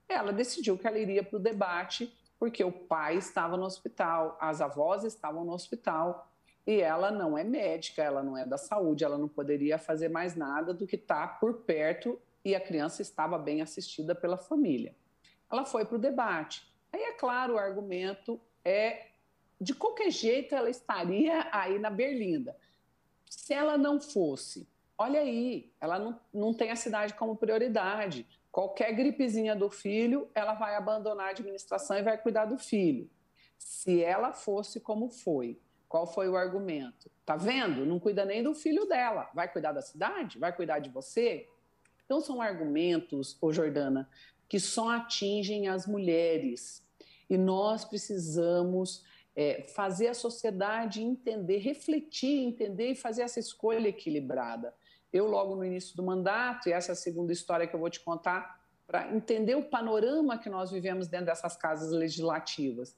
Ela 0.08 0.32
decidiu 0.32 0.78
que 0.78 0.86
ela 0.86 0.98
iria 0.98 1.22
para 1.22 1.36
o 1.36 1.40
debate 1.40 2.12
porque 2.38 2.64
o 2.64 2.72
pai 2.72 3.16
estava 3.16 3.56
no 3.56 3.64
hospital, 3.64 4.36
as 4.40 4.60
avós 4.60 5.04
estavam 5.04 5.44
no 5.44 5.52
hospital 5.52 6.30
e 6.68 6.82
ela 6.82 7.10
não 7.10 7.38
é 7.38 7.42
médica, 7.42 8.02
ela 8.02 8.22
não 8.22 8.36
é 8.36 8.44
da 8.44 8.58
saúde, 8.58 9.02
ela 9.02 9.16
não 9.16 9.26
poderia 9.26 9.78
fazer 9.78 10.10
mais 10.10 10.36
nada 10.36 10.74
do 10.74 10.86
que 10.86 10.96
estar 10.96 11.26
tá 11.26 11.34
por 11.34 11.62
perto 11.62 12.20
e 12.44 12.54
a 12.54 12.60
criança 12.60 13.00
estava 13.00 13.38
bem 13.38 13.62
assistida 13.62 14.14
pela 14.14 14.36
família. 14.36 14.94
Ela 15.50 15.64
foi 15.64 15.86
para 15.86 15.96
o 15.96 15.98
debate. 15.98 16.70
Aí, 16.92 17.00
é 17.00 17.12
claro, 17.12 17.54
o 17.54 17.58
argumento 17.58 18.38
é 18.62 19.06
de 19.58 19.74
qualquer 19.74 20.10
jeito 20.10 20.54
ela 20.54 20.68
estaria 20.68 21.48
aí 21.50 21.78
na 21.78 21.88
Berlinda. 21.88 22.54
Se 23.24 23.54
ela 23.54 23.78
não 23.78 23.98
fosse 23.98 24.68
olha 24.98 25.20
aí, 25.20 25.72
ela 25.80 25.98
não, 25.98 26.20
não 26.34 26.52
tem 26.52 26.72
a 26.72 26.76
cidade 26.76 27.14
como 27.14 27.36
prioridade. 27.36 28.26
Qualquer 28.50 28.92
gripezinha 28.92 29.54
do 29.54 29.70
filho, 29.70 30.28
ela 30.34 30.54
vai 30.54 30.74
abandonar 30.74 31.28
a 31.28 31.30
administração 31.30 31.96
e 31.96 32.02
vai 32.02 32.18
cuidar 32.18 32.46
do 32.46 32.58
filho. 32.58 33.08
Se 33.56 34.02
ela 34.02 34.32
fosse 34.32 34.80
como 34.80 35.08
foi, 35.08 35.60
qual 35.88 36.06
foi 36.06 36.28
o 36.28 36.36
argumento? 36.36 37.10
Tá 37.24 37.36
vendo? 37.36 37.86
Não 37.86 37.98
cuida 37.98 38.24
nem 38.24 38.42
do 38.42 38.54
filho 38.54 38.84
dela. 38.86 39.30
Vai 39.34 39.50
cuidar 39.50 39.72
da 39.72 39.82
cidade? 39.82 40.38
Vai 40.38 40.54
cuidar 40.54 40.78
de 40.78 40.90
você? 40.90 41.48
Então 42.04 42.20
são 42.20 42.40
argumentos, 42.40 43.36
ô 43.40 43.52
Jordana, 43.52 44.08
que 44.48 44.60
só 44.60 44.90
atingem 44.90 45.68
as 45.68 45.86
mulheres. 45.86 46.86
E 47.28 47.36
nós 47.36 47.84
precisamos 47.84 49.04
é, 49.36 49.62
fazer 49.74 50.08
a 50.08 50.14
sociedade 50.14 51.02
entender, 51.02 51.58
refletir, 51.58 52.44
entender 52.44 52.92
e 52.92 52.94
fazer 52.94 53.22
essa 53.22 53.38
escolha 53.40 53.88
equilibrada 53.88 54.74
eu 55.12 55.26
logo 55.26 55.56
no 55.56 55.64
início 55.64 55.96
do 55.96 56.02
mandato, 56.02 56.68
e 56.68 56.72
essa 56.72 56.92
é 56.92 56.94
a 56.94 56.96
segunda 56.96 57.32
história 57.32 57.66
que 57.66 57.74
eu 57.74 57.80
vou 57.80 57.90
te 57.90 58.00
contar, 58.00 58.60
para 58.86 59.14
entender 59.14 59.54
o 59.54 59.64
panorama 59.64 60.38
que 60.38 60.48
nós 60.48 60.70
vivemos 60.70 61.08
dentro 61.08 61.26
dessas 61.26 61.56
casas 61.56 61.90
legislativas. 61.90 62.96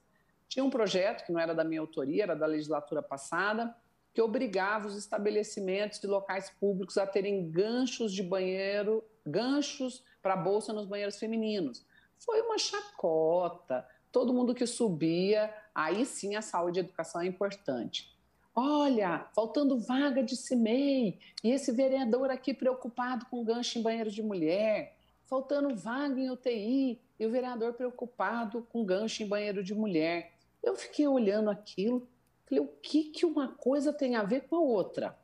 Tinha 0.51 0.65
um 0.65 0.69
projeto 0.69 1.25
que 1.25 1.31
não 1.31 1.39
era 1.39 1.55
da 1.55 1.63
minha 1.63 1.79
autoria, 1.79 2.23
era 2.23 2.35
da 2.35 2.45
legislatura 2.45 3.01
passada, 3.01 3.73
que 4.13 4.21
obrigava 4.21 4.85
os 4.85 4.97
estabelecimentos 4.97 5.97
de 5.97 6.07
locais 6.07 6.49
públicos 6.49 6.97
a 6.97 7.07
terem 7.07 7.49
ganchos 7.49 8.11
de 8.11 8.21
banheiro, 8.21 9.01
ganchos 9.25 10.03
para 10.21 10.35
bolsa 10.35 10.73
nos 10.73 10.85
banheiros 10.85 11.17
femininos. 11.17 11.85
Foi 12.19 12.41
uma 12.41 12.57
chacota. 12.57 13.87
Todo 14.11 14.33
mundo 14.33 14.53
que 14.53 14.67
subia, 14.67 15.49
aí 15.73 16.05
sim 16.05 16.35
a 16.35 16.41
saúde 16.41 16.79
e 16.79 16.81
a 16.81 16.83
educação 16.83 17.21
é 17.21 17.25
importante. 17.27 18.13
Olha, 18.53 19.25
faltando 19.33 19.79
vaga 19.79 20.21
de 20.21 20.35
CIMEI, 20.35 21.17
e 21.41 21.49
esse 21.49 21.71
vereador 21.71 22.29
aqui 22.29 22.53
preocupado 22.53 23.25
com 23.27 23.41
gancho 23.45 23.79
em 23.79 23.81
banheiro 23.81 24.11
de 24.11 24.21
mulher, 24.21 24.97
faltando 25.27 25.73
vaga 25.77 26.19
em 26.19 26.29
UTI, 26.29 26.99
e 27.17 27.25
o 27.25 27.31
vereador 27.31 27.71
preocupado 27.71 28.67
com 28.69 28.83
gancho 28.83 29.23
em 29.23 29.27
banheiro 29.29 29.63
de 29.63 29.73
mulher. 29.73 30.33
Eu 30.63 30.75
fiquei 30.75 31.07
olhando 31.07 31.49
aquilo, 31.49 32.07
falei, 32.45 32.63
o 32.63 32.67
que, 32.67 33.05
que 33.05 33.25
uma 33.25 33.49
coisa 33.49 33.91
tem 33.91 34.15
a 34.15 34.23
ver 34.23 34.41
com 34.41 34.55
a 34.55 34.59
outra? 34.59 35.17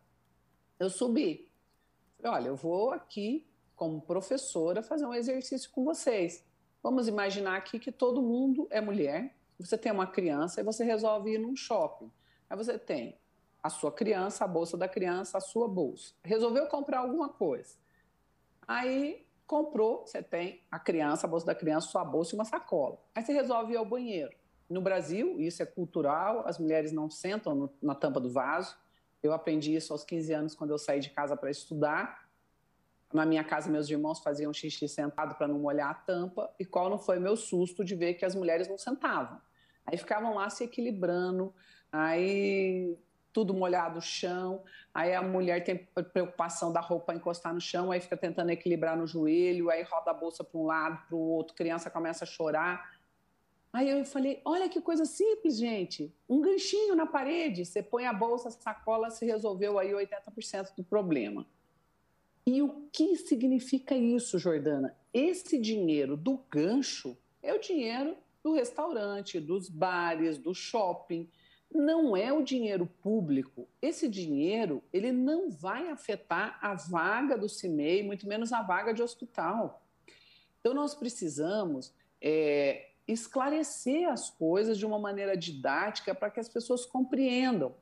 Eu 0.80 0.90
subi. 0.90 1.52
Falei, 2.18 2.40
olha, 2.40 2.48
eu 2.50 2.56
vou 2.56 2.92
aqui, 2.92 3.46
como 3.76 4.02
professora, 4.02 4.82
fazer 4.82 5.06
um 5.06 5.14
exercício 5.14 5.70
com 5.72 5.84
vocês. 5.84 6.44
Vamos 6.82 7.08
imaginar 7.08 7.58
aqui 7.58 7.80
que 7.80 7.92
todo 7.92 8.22
mundo 8.22 8.68
é 8.70 8.80
mulher, 8.80 9.36
você 9.60 9.78
tem 9.78 9.92
uma 9.92 10.08
criança 10.08 10.62
e 10.62 10.64
você 10.64 10.84
resolve 10.84 11.32
ir 11.34 11.40
num 11.40 11.56
shopping. 11.56 12.12
Aí 12.50 12.56
você 12.56 12.78
tem 12.78 13.18
a 13.62 13.70
sua 13.70 13.92
criança, 13.92 14.46
a 14.46 14.48
bolsa 14.48 14.78
da 14.78 14.88
criança, 14.88 15.38
a 15.38 15.42
sua 15.42 15.68
bolsa. 15.68 16.14
Resolveu 16.24 16.68
comprar 16.68 17.00
alguma 17.00 17.30
coisa. 17.30 17.76
Aí 18.68 19.26
comprou, 19.46 20.06
você 20.06 20.22
tem 20.22 20.62
a 20.70 20.80
criança, 20.80 21.26
a 21.26 21.30
bolsa 21.30 21.46
da 21.46 21.56
criança, 21.56 21.88
sua 21.88 22.06
bolsa 22.06 22.36
e 22.36 22.38
uma 22.38 22.46
sacola. 22.46 23.00
Aí 23.16 23.24
você 23.24 23.34
resolve 23.34 23.74
ir 23.74 23.78
ao 23.78 23.86
banheiro. 23.86 24.36
No 24.70 24.82
Brasil, 24.82 25.40
isso 25.40 25.64
é 25.64 25.66
cultural, 25.66 26.44
as 26.46 26.60
mulheres 26.60 26.92
não 26.92 27.10
sentam 27.10 27.56
no, 27.56 27.74
na 27.82 27.96
tampa 27.96 28.20
do 28.20 28.30
vaso. 28.30 28.76
Eu 29.24 29.34
aprendi 29.34 29.74
isso 29.76 29.94
aos 29.94 30.04
15 30.04 30.34
anos 30.34 30.56
quando 30.56 30.72
eu 30.72 30.78
saí 30.78 31.00
de 31.00 31.10
casa 31.10 31.36
para 31.36 31.50
estudar. 31.50 32.28
Na 33.14 33.26
minha 33.26 33.44
casa, 33.44 33.70
meus 33.70 33.90
irmãos 33.90 34.20
faziam 34.20 34.54
xixi 34.54 34.88
sentado 34.88 35.36
para 35.36 35.48
não 35.48 35.60
molhar 35.60 35.90
a 35.90 35.94
tampa. 35.94 36.54
E 36.60 36.66
qual 36.66 36.90
não 36.90 37.00
foi 37.00 37.20
meu 37.20 37.38
susto 37.38 37.84
de 37.84 37.96
ver 37.96 38.16
que 38.16 38.26
as 38.26 38.36
mulheres 38.36 38.68
não 38.68 38.78
sentavam? 38.78 39.42
Aí 39.86 39.98
ficavam 39.98 40.36
lá 40.36 40.50
se 40.50 40.66
equilibrando, 40.66 41.54
aí 41.90 42.98
tudo 43.32 43.54
molhado 43.54 43.96
no 43.96 44.02
chão, 44.02 44.64
aí 44.92 45.14
a 45.14 45.22
mulher 45.22 45.64
tem 45.64 45.88
preocupação 46.12 46.74
da 46.74 46.82
roupa 46.82 47.14
encostar 47.14 47.54
no 47.54 47.62
chão, 47.62 47.92
aí 47.92 48.02
fica 48.02 48.18
tentando 48.18 48.50
equilibrar 48.50 48.98
no 48.98 49.06
joelho, 49.06 49.70
aí 49.70 49.84
roda 49.84 50.10
a 50.10 50.14
bolsa 50.14 50.44
para 50.44 50.60
um 50.60 50.66
lado, 50.66 51.06
para 51.08 51.16
o 51.16 51.20
outro, 51.20 51.56
criança 51.56 51.90
começa 51.90 52.26
a 52.26 52.28
chorar. 52.28 52.97
Aí 53.72 53.90
eu 53.90 54.04
falei, 54.06 54.42
olha 54.46 54.70
que 54.70 54.82
coisa 54.82 55.06
simples, 55.06 55.58
gente, 55.58 56.14
um 56.28 56.42
ganchinho 56.42 56.96
na 56.96 57.06
parede, 57.06 57.66
você 57.66 57.84
põe 57.84 58.06
a 58.06 58.14
bolsa, 58.14 58.48
a 58.48 58.52
sacola, 58.52 59.10
se 59.10 59.26
resolveu 59.26 59.78
aí 59.78 59.92
80% 59.92 60.76
do 60.76 60.84
problema. 60.84 61.46
E 62.46 62.62
o 62.62 62.88
que 62.92 63.16
significa 63.18 63.96
isso, 63.96 64.40
Jordana? 64.40 64.96
Esse 65.14 65.60
dinheiro 65.60 66.16
do 66.16 66.38
gancho 66.50 67.18
é 67.44 67.54
o 67.54 67.60
dinheiro 67.60 68.16
do 68.42 68.54
restaurante, 68.54 69.40
dos 69.40 69.68
bares, 69.68 70.38
do 70.38 70.54
shopping, 70.54 71.30
não 71.74 72.16
é 72.16 72.32
o 72.32 72.42
dinheiro 72.42 72.86
público. 73.02 73.68
Esse 73.82 74.08
dinheiro 74.08 74.82
ele 74.94 75.12
não 75.12 75.50
vai 75.50 75.90
afetar 75.90 76.58
a 76.62 76.74
vaga 76.74 77.38
do 77.38 77.50
CIMEI, 77.50 78.04
muito 78.04 78.28
menos 78.28 78.54
a 78.54 78.62
vaga 78.62 78.94
de 78.94 79.04
hospital. 79.04 79.86
Então, 80.60 80.74
nós 80.74 80.96
precisamos 80.96 81.94
é, 82.22 82.92
esclarecer 83.08 84.10
as 84.10 84.30
coisas 84.30 84.78
de 84.78 84.86
uma 84.86 85.00
maneira 85.00 85.38
didática 85.38 86.14
para 86.14 86.30
que 86.30 86.40
as 86.40 86.50
pessoas 86.50 86.86
compreendam 86.86 87.76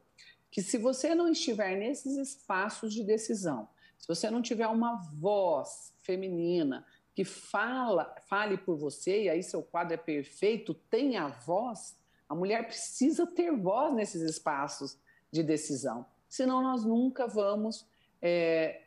que 0.51 0.62
se 0.62 0.77
você 0.77 1.13
não 1.13 1.27
estiver 1.27 1.75
nesses 1.75 2.15
espaços 2.15 2.94
de 2.94 3.03
decisão, 3.03 3.67
se 3.98 4.08
você 4.08 4.29
não 4.29 4.41
tiver 4.41 4.67
uma 4.67 4.96
voz 5.20 5.94
feminina 6.01 6.86
que 7.13 7.25
fala, 7.25 8.13
fale 8.27 8.58
por 8.58 8.77
você, 8.77 9.24
e 9.24 9.29
aí 9.29 9.41
seu 9.41 9.63
quadro 9.63 9.94
é 9.94 9.98
perfeito, 9.98 10.74
tenha 10.74 11.27
voz, 11.27 11.98
a 12.29 12.36
mulher 12.36 12.67
precisa 12.67 13.25
ter 13.25 13.51
voz 13.51 13.94
nesses 13.94 14.22
espaços 14.22 14.98
de 15.32 15.41
decisão, 15.41 16.05
senão 16.27 16.62
nós 16.62 16.86
nunca 16.86 17.27
vamos 17.27 17.88
é, 18.22 18.85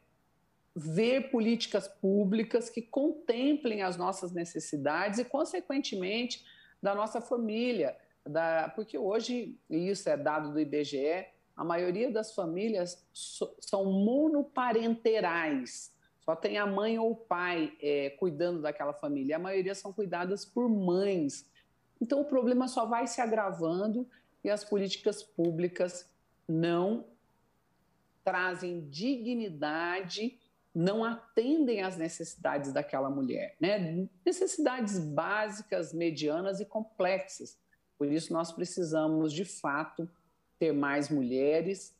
ver 0.78 1.30
políticas 1.30 1.88
públicas 1.88 2.70
que 2.70 2.80
contemplem 2.80 3.82
as 3.82 3.96
nossas 3.96 4.30
necessidades 4.32 5.18
e, 5.18 5.24
consequentemente, 5.24 6.46
da 6.80 6.94
nossa 6.94 7.20
família. 7.20 7.96
Da, 8.24 8.72
porque 8.74 8.96
hoje, 8.96 9.58
e 9.68 9.88
isso 9.88 10.08
é 10.08 10.16
dado 10.16 10.52
do 10.52 10.60
IBGE, 10.60 11.26
a 11.56 11.64
maioria 11.64 12.12
das 12.12 12.32
famílias 12.34 13.04
so, 13.12 13.52
são 13.60 13.84
monoparenterais. 13.86 15.92
Só 16.20 16.36
tem 16.36 16.58
a 16.58 16.66
mãe 16.66 16.96
ou 16.98 17.12
o 17.12 17.16
pai 17.16 17.72
é, 17.82 18.10
cuidando 18.10 18.60
daquela 18.62 18.92
família. 18.92 19.36
A 19.36 19.40
maioria 19.40 19.74
são 19.74 19.92
cuidadas 19.92 20.44
por 20.44 20.68
mães 20.68 21.50
Então, 22.00 22.20
o 22.20 22.24
problema 22.24 22.68
só 22.68 22.86
vai 22.86 23.08
se 23.08 23.20
agravando 23.20 24.08
e 24.44 24.50
as 24.50 24.64
políticas 24.64 25.24
públicas 25.24 26.08
não 26.46 27.04
trazem 28.22 28.88
dignidade, 28.88 30.38
não 30.78 31.02
atendem 31.02 31.82
às 31.82 31.96
necessidades 31.96 32.72
daquela 32.72 33.10
mulher, 33.10 33.56
né? 33.60 34.06
Necessidades 34.24 34.96
básicas, 34.96 35.92
medianas 35.92 36.60
e 36.60 36.64
complexas. 36.64 37.58
Por 37.98 38.06
isso, 38.06 38.32
nós 38.32 38.52
precisamos, 38.52 39.32
de 39.32 39.44
fato, 39.44 40.08
ter 40.56 40.72
mais 40.72 41.08
mulheres 41.10 41.96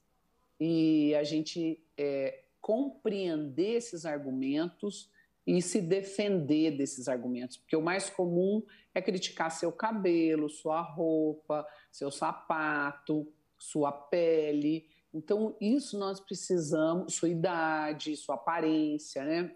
e 0.61 1.13
a 1.17 1.25
gente 1.25 1.83
é, 1.97 2.45
compreender 2.61 3.79
esses 3.79 4.07
argumentos 4.07 5.11
e 5.45 5.61
se 5.61 5.81
defender 5.81 6.77
desses 6.77 7.09
argumentos, 7.09 7.57
porque 7.57 7.75
o 7.75 7.83
mais 7.83 8.09
comum 8.09 8.63
é 8.95 9.03
criticar 9.03 9.51
seu 9.51 9.73
cabelo, 9.73 10.49
sua 10.49 10.83
roupa, 10.83 11.67
seu 11.91 12.13
sapato, 12.13 13.27
sua 13.59 13.91
pele. 13.91 14.89
Então, 15.19 15.57
isso 15.61 15.99
nós 15.99 16.21
precisamos, 16.21 17.15
sua 17.15 17.29
idade, 17.29 18.17
sua 18.17 18.37
aparência, 18.37 19.25
né? 19.25 19.53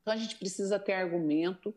Então, 0.00 0.14
a 0.14 0.16
gente 0.16 0.36
precisa 0.36 0.78
ter 0.78 0.92
argumento. 0.92 1.74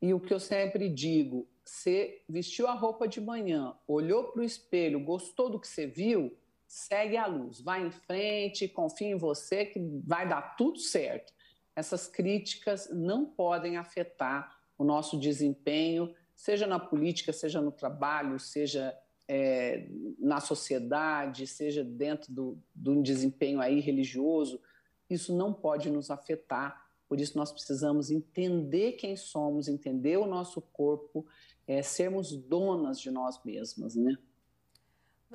E 0.00 0.14
o 0.14 0.20
que 0.20 0.32
eu 0.32 0.40
sempre 0.40 0.88
digo: 0.88 1.46
você 1.62 2.22
vestiu 2.26 2.66
a 2.66 2.72
roupa 2.72 3.06
de 3.06 3.20
manhã, 3.20 3.76
olhou 3.86 4.24
para 4.32 4.40
o 4.40 4.44
espelho, 4.44 5.04
gostou 5.04 5.50
do 5.50 5.60
que 5.60 5.68
você 5.68 5.86
viu, 5.86 6.34
segue 6.66 7.18
a 7.18 7.26
luz, 7.26 7.60
vai 7.60 7.86
em 7.86 7.90
frente, 7.90 8.66
confia 8.66 9.08
em 9.08 9.18
você 9.18 9.66
que 9.66 9.78
vai 10.02 10.26
dar 10.26 10.56
tudo 10.56 10.78
certo. 10.78 11.34
Essas 11.76 12.08
críticas 12.08 12.88
não 12.90 13.26
podem 13.26 13.76
afetar 13.76 14.58
o 14.78 14.84
nosso 14.84 15.18
desempenho, 15.18 16.14
seja 16.34 16.66
na 16.66 16.80
política, 16.80 17.30
seja 17.30 17.60
no 17.60 17.70
trabalho, 17.70 18.40
seja 18.40 18.96
é, 19.28 19.88
na 20.18 20.40
sociedade, 20.40 21.46
seja 21.46 21.82
dentro 21.82 22.32
do, 22.32 22.58
do 22.74 23.02
desempenho 23.02 23.60
aí 23.60 23.80
religioso. 23.80 24.60
Isso 25.08 25.34
não 25.34 25.52
pode 25.52 25.90
nos 25.90 26.10
afetar. 26.10 26.84
Por 27.08 27.20
isso 27.20 27.36
nós 27.36 27.52
precisamos 27.52 28.10
entender 28.10 28.92
quem 28.92 29.16
somos, 29.16 29.68
entender 29.68 30.16
o 30.16 30.26
nosso 30.26 30.60
corpo 30.60 31.26
é, 31.66 31.82
sermos 31.82 32.36
donas 32.36 33.00
de 33.00 33.10
nós 33.10 33.40
mesmas, 33.44 33.94
né? 33.94 34.16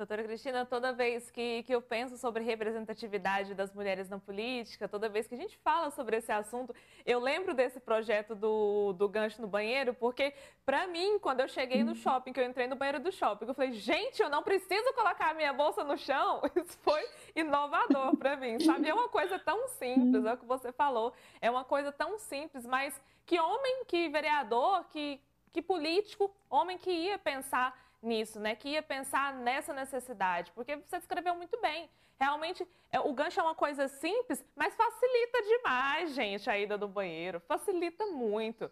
Doutora 0.00 0.24
Cristina, 0.24 0.64
toda 0.64 0.94
vez 0.94 1.30
que, 1.30 1.62
que 1.64 1.74
eu 1.74 1.82
penso 1.82 2.16
sobre 2.16 2.42
representatividade 2.42 3.52
das 3.52 3.70
mulheres 3.74 4.08
na 4.08 4.18
política, 4.18 4.88
toda 4.88 5.10
vez 5.10 5.26
que 5.26 5.34
a 5.34 5.36
gente 5.36 5.58
fala 5.58 5.90
sobre 5.90 6.16
esse 6.16 6.32
assunto, 6.32 6.74
eu 7.04 7.20
lembro 7.20 7.52
desse 7.52 7.78
projeto 7.78 8.34
do, 8.34 8.94
do 8.94 9.06
gancho 9.06 9.42
no 9.42 9.46
banheiro, 9.46 9.92
porque, 9.92 10.32
para 10.64 10.86
mim, 10.86 11.18
quando 11.18 11.40
eu 11.40 11.48
cheguei 11.48 11.84
no 11.84 11.94
shopping, 11.94 12.32
que 12.32 12.40
eu 12.40 12.46
entrei 12.46 12.66
no 12.66 12.76
banheiro 12.76 12.98
do 12.98 13.12
shopping, 13.12 13.44
eu 13.44 13.52
falei, 13.52 13.72
gente, 13.72 14.22
eu 14.22 14.30
não 14.30 14.42
preciso 14.42 14.90
colocar 14.94 15.32
a 15.32 15.34
minha 15.34 15.52
bolsa 15.52 15.84
no 15.84 15.98
chão. 15.98 16.40
Isso 16.56 16.78
foi 16.78 17.06
inovador 17.36 18.16
para 18.16 18.38
mim, 18.38 18.58
sabe? 18.58 18.88
É 18.88 18.94
uma 18.94 19.10
coisa 19.10 19.38
tão 19.38 19.68
simples, 19.68 20.24
é 20.24 20.32
o 20.32 20.38
que 20.38 20.46
você 20.46 20.72
falou, 20.72 21.12
é 21.42 21.50
uma 21.50 21.62
coisa 21.62 21.92
tão 21.92 22.18
simples, 22.18 22.64
mas 22.64 22.98
que 23.26 23.38
homem, 23.38 23.84
que 23.84 24.08
vereador, 24.08 24.82
que 24.88 25.20
que 25.52 25.60
político, 25.60 26.32
homem 26.48 26.78
que 26.78 26.90
ia 26.90 27.18
pensar 27.18 27.76
nisso, 28.02 28.38
né? 28.40 28.54
Que 28.54 28.70
ia 28.70 28.82
pensar 28.82 29.34
nessa 29.34 29.72
necessidade, 29.72 30.52
porque 30.52 30.76
você 30.76 30.98
descreveu 30.98 31.34
muito 31.34 31.60
bem. 31.60 31.88
Realmente, 32.18 32.66
é, 32.92 33.00
o 33.00 33.12
gancho 33.12 33.40
é 33.40 33.42
uma 33.42 33.54
coisa 33.54 33.88
simples, 33.88 34.44
mas 34.54 34.74
facilita 34.74 35.42
demais, 35.42 36.14
gente, 36.14 36.50
a 36.50 36.58
ida 36.58 36.76
do 36.76 36.86
banheiro. 36.86 37.40
Facilita 37.40 38.06
muito. 38.06 38.70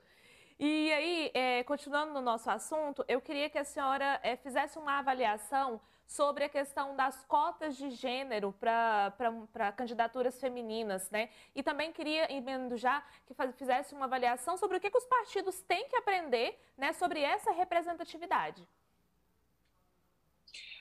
E 0.58 0.92
aí, 0.92 1.30
é, 1.32 1.62
continuando 1.64 2.12
no 2.12 2.20
nosso 2.20 2.50
assunto, 2.50 3.04
eu 3.08 3.20
queria 3.20 3.48
que 3.48 3.58
a 3.58 3.64
senhora 3.64 4.20
é, 4.22 4.36
fizesse 4.36 4.78
uma 4.78 4.98
avaliação 4.98 5.80
sobre 6.08 6.44
a 6.44 6.48
questão 6.48 6.96
das 6.96 7.22
cotas 7.26 7.76
de 7.76 7.90
gênero 7.90 8.52
para 8.52 9.72
candidaturas 9.76 10.40
femininas, 10.40 11.08
né? 11.10 11.28
E 11.54 11.62
também 11.62 11.92
queria, 11.92 12.32
emendo 12.32 12.76
já, 12.76 13.04
que 13.26 13.34
fizesse 13.52 13.94
uma 13.94 14.06
avaliação 14.06 14.56
sobre 14.56 14.78
o 14.78 14.80
que, 14.80 14.90
que 14.90 14.98
os 14.98 15.04
partidos 15.04 15.60
têm 15.62 15.86
que 15.86 15.96
aprender 15.96 16.58
né, 16.76 16.92
sobre 16.94 17.20
essa 17.20 17.52
representatividade. 17.52 18.66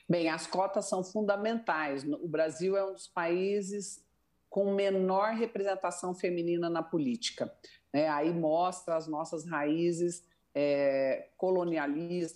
Bem, 0.08 0.28
as 0.28 0.46
cotas 0.46 0.88
são 0.88 1.04
fundamentais. 1.04 2.04
O 2.04 2.26
Brasil 2.26 2.76
é 2.76 2.84
um 2.84 2.94
dos 2.94 3.06
países 3.06 4.02
com 4.48 4.72
menor 4.74 5.34
representação 5.34 6.14
feminina 6.14 6.70
na 6.70 6.82
política. 6.82 7.52
Né? 7.92 8.08
Aí 8.08 8.32
mostra 8.32 8.96
as 8.96 9.06
nossas 9.06 9.44
raízes 9.44 10.26
é, 10.54 11.28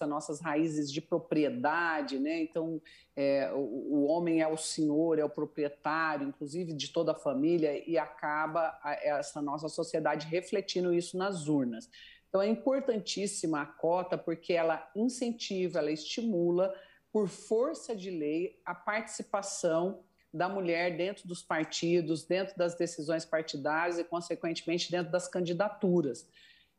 nossas 0.06 0.40
raízes 0.40 0.92
de 0.92 1.00
propriedade, 1.00 2.20
né? 2.20 2.40
Então, 2.42 2.80
é, 3.16 3.50
o, 3.52 3.58
o, 3.58 4.06
homem 4.06 4.40
é 4.40 4.46
o 4.46 4.56
senhor, 4.56 5.18
é 5.18 5.24
o 5.24 5.28
proprietário, 5.28 6.28
inclusive 6.28 6.72
de 6.72 6.92
toda 6.92 7.10
a 7.12 7.16
família, 7.16 7.82
e 7.88 7.98
acaba 7.98 8.78
a, 8.80 8.94
essa 9.02 9.42
nossa 9.42 9.68
sociedade 9.68 10.28
refletindo 10.28 10.94
isso 10.94 11.16
nas 11.16 11.48
urnas. 11.48 11.90
Então, 12.28 12.40
é 12.40 12.46
importantíssima 12.46 13.62
a 13.62 13.66
cota 13.66 14.16
porque 14.16 14.52
ela 14.52 14.88
incentiva, 14.94 15.80
ela 15.80 15.90
estimula, 15.90 16.72
por 17.12 17.28
força 17.28 17.94
de 17.94 18.10
lei, 18.10 18.60
a 18.64 18.74
participação 18.74 20.02
da 20.32 20.48
mulher 20.48 20.96
dentro 20.96 21.28
dos 21.28 21.42
partidos, 21.42 22.24
dentro 22.24 22.56
das 22.56 22.74
decisões 22.74 23.24
partidárias 23.24 23.98
e, 23.98 24.04
consequentemente, 24.04 24.90
dentro 24.90 25.12
das 25.12 25.28
candidaturas. 25.28 26.26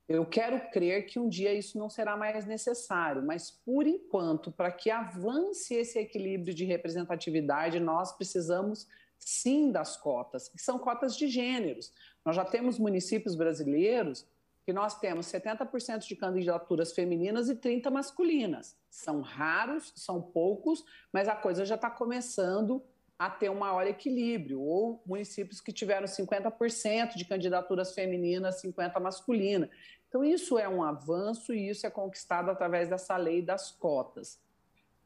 Eu 0.09 0.25
quero 0.25 0.59
crer 0.71 1.05
que 1.05 1.19
um 1.19 1.29
dia 1.29 1.53
isso 1.53 1.77
não 1.77 1.89
será 1.89 2.17
mais 2.17 2.45
necessário, 2.45 3.23
mas 3.23 3.51
por 3.51 3.85
enquanto, 3.87 4.51
para 4.51 4.71
que 4.71 4.89
avance 4.89 5.73
esse 5.73 5.99
equilíbrio 5.99 6.53
de 6.53 6.65
representatividade, 6.65 7.79
nós 7.79 8.11
precisamos 8.11 8.87
sim 9.17 9.71
das 9.71 9.95
cotas, 9.95 10.49
que 10.49 10.61
são 10.61 10.77
cotas 10.77 11.15
de 11.15 11.27
gêneros. 11.27 11.93
Nós 12.25 12.35
já 12.35 12.43
temos 12.43 12.77
municípios 12.77 13.35
brasileiros 13.35 14.25
que 14.65 14.71
nós 14.71 14.97
temos 14.99 15.25
70% 15.27 16.07
de 16.07 16.15
candidaturas 16.15 16.93
femininas 16.93 17.49
e 17.49 17.55
30 17.55 17.91
masculinas. 17.91 18.77
São 18.89 19.21
raros, 19.21 19.91
são 19.95 20.21
poucos, 20.21 20.85
mas 21.11 21.27
a 21.27 21.35
coisa 21.35 21.65
já 21.65 21.75
está 21.75 21.89
começando 21.89 22.81
a 23.19 23.29
ter 23.29 23.49
um 23.49 23.59
maior 23.59 23.85
equilíbrio, 23.85 24.61
ou 24.61 25.01
municípios 25.05 25.61
que 25.61 25.71
tiveram 25.71 26.07
50% 26.07 27.15
de 27.15 27.25
candidaturas 27.25 27.93
femininas, 27.93 28.61
50% 28.61 28.99
masculinas. 29.01 29.69
Então, 30.07 30.23
isso 30.23 30.57
é 30.57 30.67
um 30.67 30.83
avanço 30.83 31.53
e 31.53 31.69
isso 31.69 31.85
é 31.85 31.89
conquistado 31.89 32.49
através 32.49 32.89
dessa 32.89 33.15
lei 33.17 33.41
das 33.41 33.71
cotas. 33.71 34.39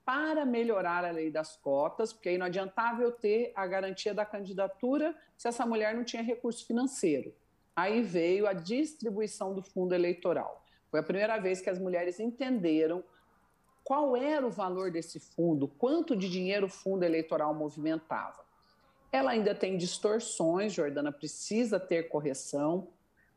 Para 0.05 0.45
melhorar 0.45 1.03
a 1.03 1.11
lei 1.11 1.29
das 1.29 1.57
cotas, 1.57 2.13
porque 2.13 2.29
aí 2.29 2.37
não 2.37 2.45
adiantava 2.45 3.01
eu 3.01 3.11
ter 3.11 3.51
a 3.55 3.67
garantia 3.67 4.13
da 4.13 4.25
candidatura 4.25 5.15
se 5.35 5.47
essa 5.47 5.65
mulher 5.65 5.95
não 5.95 6.03
tinha 6.03 6.21
recurso 6.21 6.65
financeiro. 6.65 7.33
Aí 7.77 8.01
veio 8.01 8.47
a 8.47 8.53
distribuição 8.53 9.53
do 9.53 9.61
fundo 9.61 9.93
eleitoral. 9.93 10.65
Foi 10.89 10.99
a 10.99 11.03
primeira 11.03 11.37
vez 11.37 11.61
que 11.61 11.69
as 11.69 11.77
mulheres 11.77 12.19
entenderam 12.19 13.03
qual 13.83 14.17
era 14.17 14.43
o 14.43 14.49
valor 14.49 14.89
desse 14.89 15.19
fundo, 15.19 15.67
quanto 15.67 16.15
de 16.15 16.27
dinheiro 16.27 16.65
o 16.65 16.69
fundo 16.69 17.03
eleitoral 17.03 17.53
movimentava. 17.53 18.43
Ela 19.11 19.29
ainda 19.29 19.53
tem 19.53 19.77
distorções, 19.77 20.73
Jordana 20.73 21.11
precisa 21.11 21.79
ter 21.79 22.09
correção, 22.09 22.87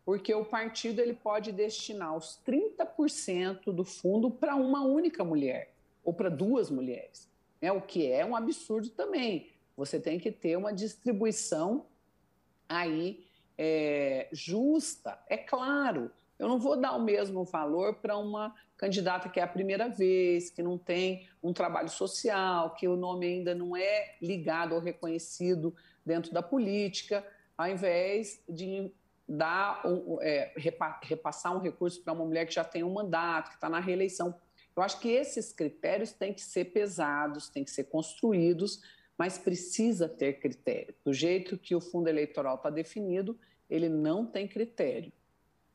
porque 0.06 0.34
o 0.34 0.42
partido 0.42 1.00
ele 1.00 1.12
pode 1.12 1.52
destinar 1.52 2.16
os 2.16 2.40
30% 2.46 3.70
do 3.70 3.84
fundo 3.84 4.30
para 4.30 4.56
uma 4.56 4.80
única 4.80 5.22
mulher 5.22 5.70
ou 6.02 6.14
para 6.14 6.30
duas 6.30 6.70
mulheres, 6.70 7.30
né? 7.60 7.70
o 7.70 7.82
que 7.82 8.10
é 8.10 8.24
um 8.24 8.34
absurdo 8.34 8.88
também. 8.88 9.52
Você 9.76 10.00
tem 10.00 10.18
que 10.18 10.32
ter 10.32 10.56
uma 10.56 10.72
distribuição 10.72 11.84
aí 12.66 13.28
é, 13.62 14.26
justa, 14.32 15.18
é 15.28 15.36
claro. 15.36 16.10
Eu 16.38 16.48
não 16.48 16.58
vou 16.58 16.80
dar 16.80 16.92
o 16.96 17.02
mesmo 17.02 17.44
valor 17.44 17.96
para 17.96 18.16
uma 18.16 18.54
candidata 18.78 19.28
que 19.28 19.38
é 19.38 19.42
a 19.42 19.46
primeira 19.46 19.86
vez, 19.86 20.48
que 20.48 20.62
não 20.62 20.78
tem 20.78 21.28
um 21.42 21.52
trabalho 21.52 21.90
social, 21.90 22.74
que 22.74 22.88
o 22.88 22.96
nome 22.96 23.26
ainda 23.26 23.54
não 23.54 23.76
é 23.76 24.14
ligado 24.22 24.74
ou 24.74 24.80
reconhecido 24.80 25.76
dentro 26.06 26.32
da 26.32 26.42
política, 26.42 27.22
ao 27.58 27.68
invés 27.68 28.42
de 28.48 28.90
dar, 29.28 29.82
é, 30.22 30.50
repassar 31.02 31.54
um 31.54 31.60
recurso 31.60 32.02
para 32.02 32.14
uma 32.14 32.24
mulher 32.24 32.46
que 32.46 32.54
já 32.54 32.64
tem 32.64 32.82
um 32.82 32.94
mandato, 32.94 33.50
que 33.50 33.56
está 33.56 33.68
na 33.68 33.78
reeleição. 33.78 34.34
Eu 34.74 34.82
acho 34.82 34.98
que 35.00 35.10
esses 35.10 35.52
critérios 35.52 36.12
têm 36.12 36.32
que 36.32 36.40
ser 36.40 36.72
pesados, 36.72 37.50
têm 37.50 37.62
que 37.62 37.70
ser 37.70 37.84
construídos, 37.84 38.80
mas 39.18 39.36
precisa 39.36 40.08
ter 40.08 40.40
critério. 40.40 40.94
Do 41.04 41.12
jeito 41.12 41.58
que 41.58 41.76
o 41.76 41.80
fundo 41.82 42.08
eleitoral 42.08 42.54
está 42.54 42.70
definido, 42.70 43.38
ele 43.70 43.88
não 43.88 44.26
tem 44.26 44.48
critério. 44.48 45.12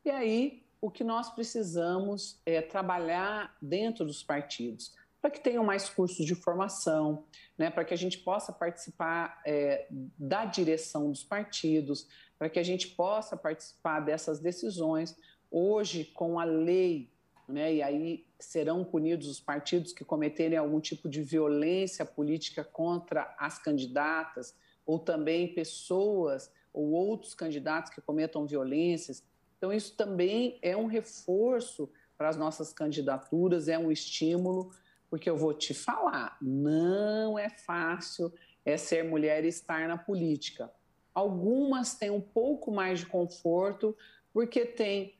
E 0.04 0.10
aí 0.10 0.62
o 0.80 0.90
que 0.90 1.02
nós 1.02 1.30
precisamos 1.30 2.38
é 2.44 2.60
trabalhar 2.60 3.56
dentro 3.60 4.04
dos 4.04 4.22
partidos, 4.22 4.94
para 5.20 5.30
que 5.30 5.40
tenham 5.40 5.64
mais 5.64 5.88
cursos 5.88 6.24
de 6.24 6.34
formação, 6.34 7.24
né, 7.58 7.70
para 7.70 7.84
que 7.84 7.94
a 7.94 7.96
gente 7.96 8.18
possa 8.18 8.52
participar 8.52 9.40
é, 9.44 9.88
da 9.90 10.44
direção 10.44 11.10
dos 11.10 11.24
partidos, 11.24 12.06
para 12.38 12.48
que 12.48 12.58
a 12.58 12.62
gente 12.62 12.88
possa 12.88 13.36
participar 13.36 14.00
dessas 14.00 14.38
decisões. 14.38 15.16
Hoje, 15.50 16.04
com 16.04 16.38
a 16.38 16.44
lei 16.44 17.10
né? 17.48 17.74
e 17.74 17.82
aí 17.82 18.26
serão 18.38 18.84
punidos 18.84 19.28
os 19.28 19.40
partidos 19.40 19.92
que 19.92 20.04
cometerem 20.04 20.58
algum 20.58 20.80
tipo 20.80 21.08
de 21.08 21.22
violência 21.22 22.04
política 22.04 22.64
contra 22.64 23.34
as 23.38 23.58
candidatas, 23.58 24.54
ou 24.84 24.98
também 24.98 25.54
pessoas 25.54 26.52
ou 26.76 26.92
outros 26.92 27.34
candidatos 27.34 27.90
que 27.90 28.00
cometam 28.00 28.46
violências. 28.46 29.24
Então, 29.56 29.72
isso 29.72 29.96
também 29.96 30.58
é 30.60 30.76
um 30.76 30.86
reforço 30.86 31.90
para 32.16 32.28
as 32.28 32.36
nossas 32.36 32.72
candidaturas, 32.72 33.68
é 33.68 33.78
um 33.78 33.90
estímulo, 33.90 34.70
porque 35.08 35.28
eu 35.28 35.36
vou 35.36 35.54
te 35.54 35.72
falar, 35.72 36.36
não 36.40 37.38
é 37.38 37.48
fácil 37.48 38.32
é 38.64 38.76
ser 38.76 39.04
mulher 39.04 39.44
e 39.44 39.48
estar 39.48 39.86
na 39.86 39.96
política. 39.96 40.70
Algumas 41.14 41.94
têm 41.94 42.10
um 42.10 42.20
pouco 42.20 42.72
mais 42.72 42.98
de 42.98 43.06
conforto, 43.06 43.96
porque 44.32 44.66
tem 44.66 45.14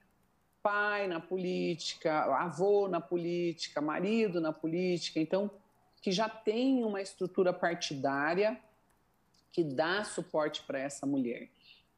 pai 0.61 1.07
na 1.07 1.21
política, 1.21 2.25
avô 2.35 2.89
na 2.89 3.01
política, 3.01 3.81
marido 3.81 4.41
na 4.41 4.53
política, 4.53 5.21
então 5.21 5.49
que 6.03 6.11
já 6.11 6.29
tem 6.29 6.85
uma 6.85 7.01
estrutura 7.01 7.53
partidária 7.53 8.61
que 9.57 9.65
dá 9.65 10.05
suporte 10.05 10.63
para 10.67 10.79
essa 10.79 11.07
mulher. 11.07 11.49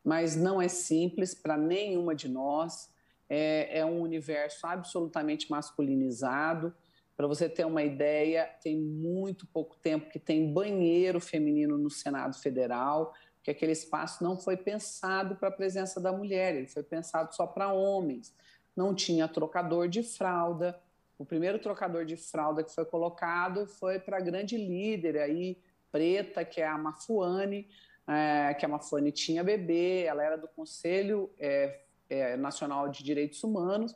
Mas 0.05 0.37
não 0.37 0.63
é 0.63 0.69
simples 0.69 1.35
para 1.35 1.57
nenhuma 1.57 2.15
de 2.15 2.29
nós, 2.29 2.89
é, 3.29 3.81
é 3.81 3.85
um 3.85 4.01
universo 4.01 4.65
absolutamente 4.65 5.51
masculinizado. 5.51 6.73
Para 7.17 7.27
você 7.27 7.49
ter 7.49 7.67
uma 7.67 7.83
ideia, 7.83 8.49
tem 8.63 8.79
muito 8.79 9.45
pouco 9.49 9.77
tempo 9.83 10.09
que 10.09 10.21
tem 10.21 10.53
banheiro 10.53 11.21
feminino 11.21 11.77
no 11.77 11.91
Senado 11.91 12.39
Federal, 12.39 13.13
que 13.43 13.51
aquele 13.51 13.73
espaço 13.73 14.23
não 14.23 14.39
foi 14.39 14.57
pensado 14.57 15.35
para 15.35 15.49
a 15.49 15.53
presença 15.53 16.01
da 16.01 16.13
mulher, 16.13 16.55
ele 16.55 16.69
foi 16.69 16.85
pensado 16.85 17.35
só 17.35 17.45
para 17.45 17.73
homens 17.73 18.33
não 18.79 18.95
tinha 18.95 19.27
trocador 19.27 19.89
de 19.89 20.05
fralda. 20.05 20.81
O 21.19 21.27
primeiro 21.27 21.59
trocador 21.59 22.05
de 22.05 22.17
fralda 22.17 22.63
que 22.63 22.73
foi 22.73 22.85
colocado 22.85 23.67
foi 23.67 23.99
para 23.99 24.19
a 24.19 24.21
grande 24.21 24.57
líder 24.57 25.19
aí, 25.19 25.59
preta, 25.91 26.45
que 26.45 26.61
é 26.61 26.67
a 26.67 26.79
Mafuane, 26.79 27.69
é, 28.07 28.55
que 28.55 28.65
a 28.65 28.69
Mafuane 28.69 29.13
tinha 29.13 29.45
bebê, 29.45 30.05
ela 30.05 30.23
era 30.23 30.37
do 30.37 30.49
Conselho 30.49 31.31
é, 31.39 31.81
é, 32.09 32.37
Nacional 32.37 32.89
de 32.89 33.03
Direitos 33.03 33.43
Humanos, 33.45 33.95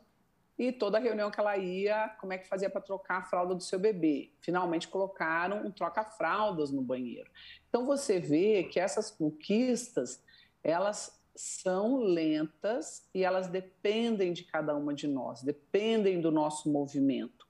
e 0.57 0.71
toda 0.71 0.99
reunião 0.99 1.31
que 1.31 1.39
ela 1.39 1.57
ia, 1.57 2.09
como 2.19 2.31
é 2.31 2.37
que 2.37 2.47
fazia 2.47 2.69
para 2.69 2.79
trocar 2.79 3.17
a 3.17 3.23
fralda 3.23 3.55
do 3.55 3.63
seu 3.63 3.79
bebê? 3.79 4.31
Finalmente 4.39 4.87
colocaram 4.87 5.65
um 5.65 5.71
troca-fraldas 5.71 6.71
no 6.71 6.81
banheiro. 6.81 7.29
Então 7.67 7.85
você 7.85 8.19
vê 8.19 8.63
que 8.65 8.79
essas 8.79 9.09
conquistas, 9.09 10.23
elas 10.63 11.19
são 11.35 11.97
lentas 11.97 13.09
e 13.13 13.23
elas 13.23 13.47
dependem 13.47 14.31
de 14.31 14.43
cada 14.43 14.75
uma 14.75 14.93
de 14.93 15.07
nós, 15.07 15.41
dependem 15.41 16.21
do 16.21 16.31
nosso 16.31 16.71
movimento. 16.71 17.47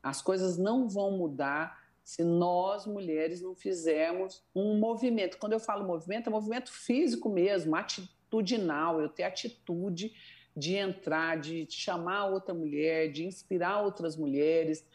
As 0.00 0.22
coisas 0.22 0.56
não 0.56 0.88
vão 0.88 1.10
mudar 1.18 1.83
se 2.04 2.22
nós 2.22 2.86
mulheres 2.86 3.40
não 3.40 3.54
fizermos 3.54 4.44
um 4.54 4.78
movimento. 4.78 5.38
Quando 5.38 5.54
eu 5.54 5.60
falo 5.60 5.86
movimento, 5.86 6.28
é 6.28 6.30
movimento 6.30 6.70
físico 6.70 7.28
mesmo, 7.28 7.74
atitudinal, 7.74 9.00
eu 9.00 9.08
ter 9.08 9.22
atitude 9.24 10.12
de 10.56 10.76
entrar, 10.76 11.40
de 11.40 11.66
chamar 11.68 12.26
outra 12.26 12.54
mulher, 12.54 13.10
de 13.10 13.24
inspirar 13.24 13.82
outras 13.82 14.16
mulheres, 14.16 14.86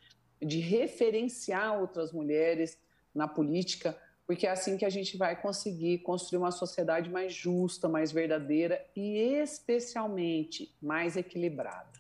de 0.42 0.60
referenciar 0.60 1.82
outras 1.82 2.14
mulheres 2.14 2.78
na 3.14 3.28
política 3.28 3.98
porque 4.30 4.46
é 4.46 4.52
assim 4.52 4.78
que 4.78 4.86
a 4.86 4.92
gente 4.92 5.18
vai 5.18 5.36
conseguir 5.36 5.98
construir 6.04 6.38
uma 6.38 6.52
sociedade 6.52 7.10
mais 7.10 7.34
justa, 7.34 7.90
mais 7.90 8.12
verdadeira 8.12 8.80
e 8.96 9.18
especialmente 9.18 10.72
mais 10.80 11.18
equilibrada. 11.18 11.99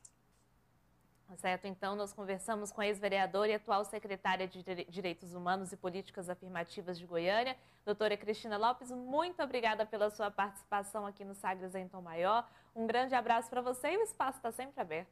Certo, 1.37 1.65
então 1.65 1.95
nós 1.95 2.11
conversamos 2.11 2.71
com 2.71 2.81
a 2.81 2.87
ex-vereadora 2.87 3.51
e 3.51 3.53
atual 3.53 3.85
secretária 3.85 4.47
de 4.47 4.63
Direitos 4.89 5.33
Humanos 5.33 5.71
e 5.71 5.77
Políticas 5.77 6.27
Afirmativas 6.27 6.97
de 6.97 7.05
Goiânia, 7.05 7.55
doutora 7.85 8.17
Cristina 8.17 8.57
Lopes. 8.57 8.91
Muito 8.91 9.41
obrigada 9.41 9.85
pela 9.85 10.09
sua 10.09 10.31
participação 10.31 11.05
aqui 11.05 11.23
no 11.23 11.35
Sagres 11.35 11.75
em 11.75 11.87
Tom 11.87 12.01
Maior. 12.01 12.49
Um 12.75 12.87
grande 12.87 13.13
abraço 13.13 13.49
para 13.49 13.61
você 13.61 13.89
e 13.89 13.97
o 13.97 14.01
espaço 14.01 14.39
está 14.39 14.51
sempre 14.51 14.81
aberto. 14.81 15.09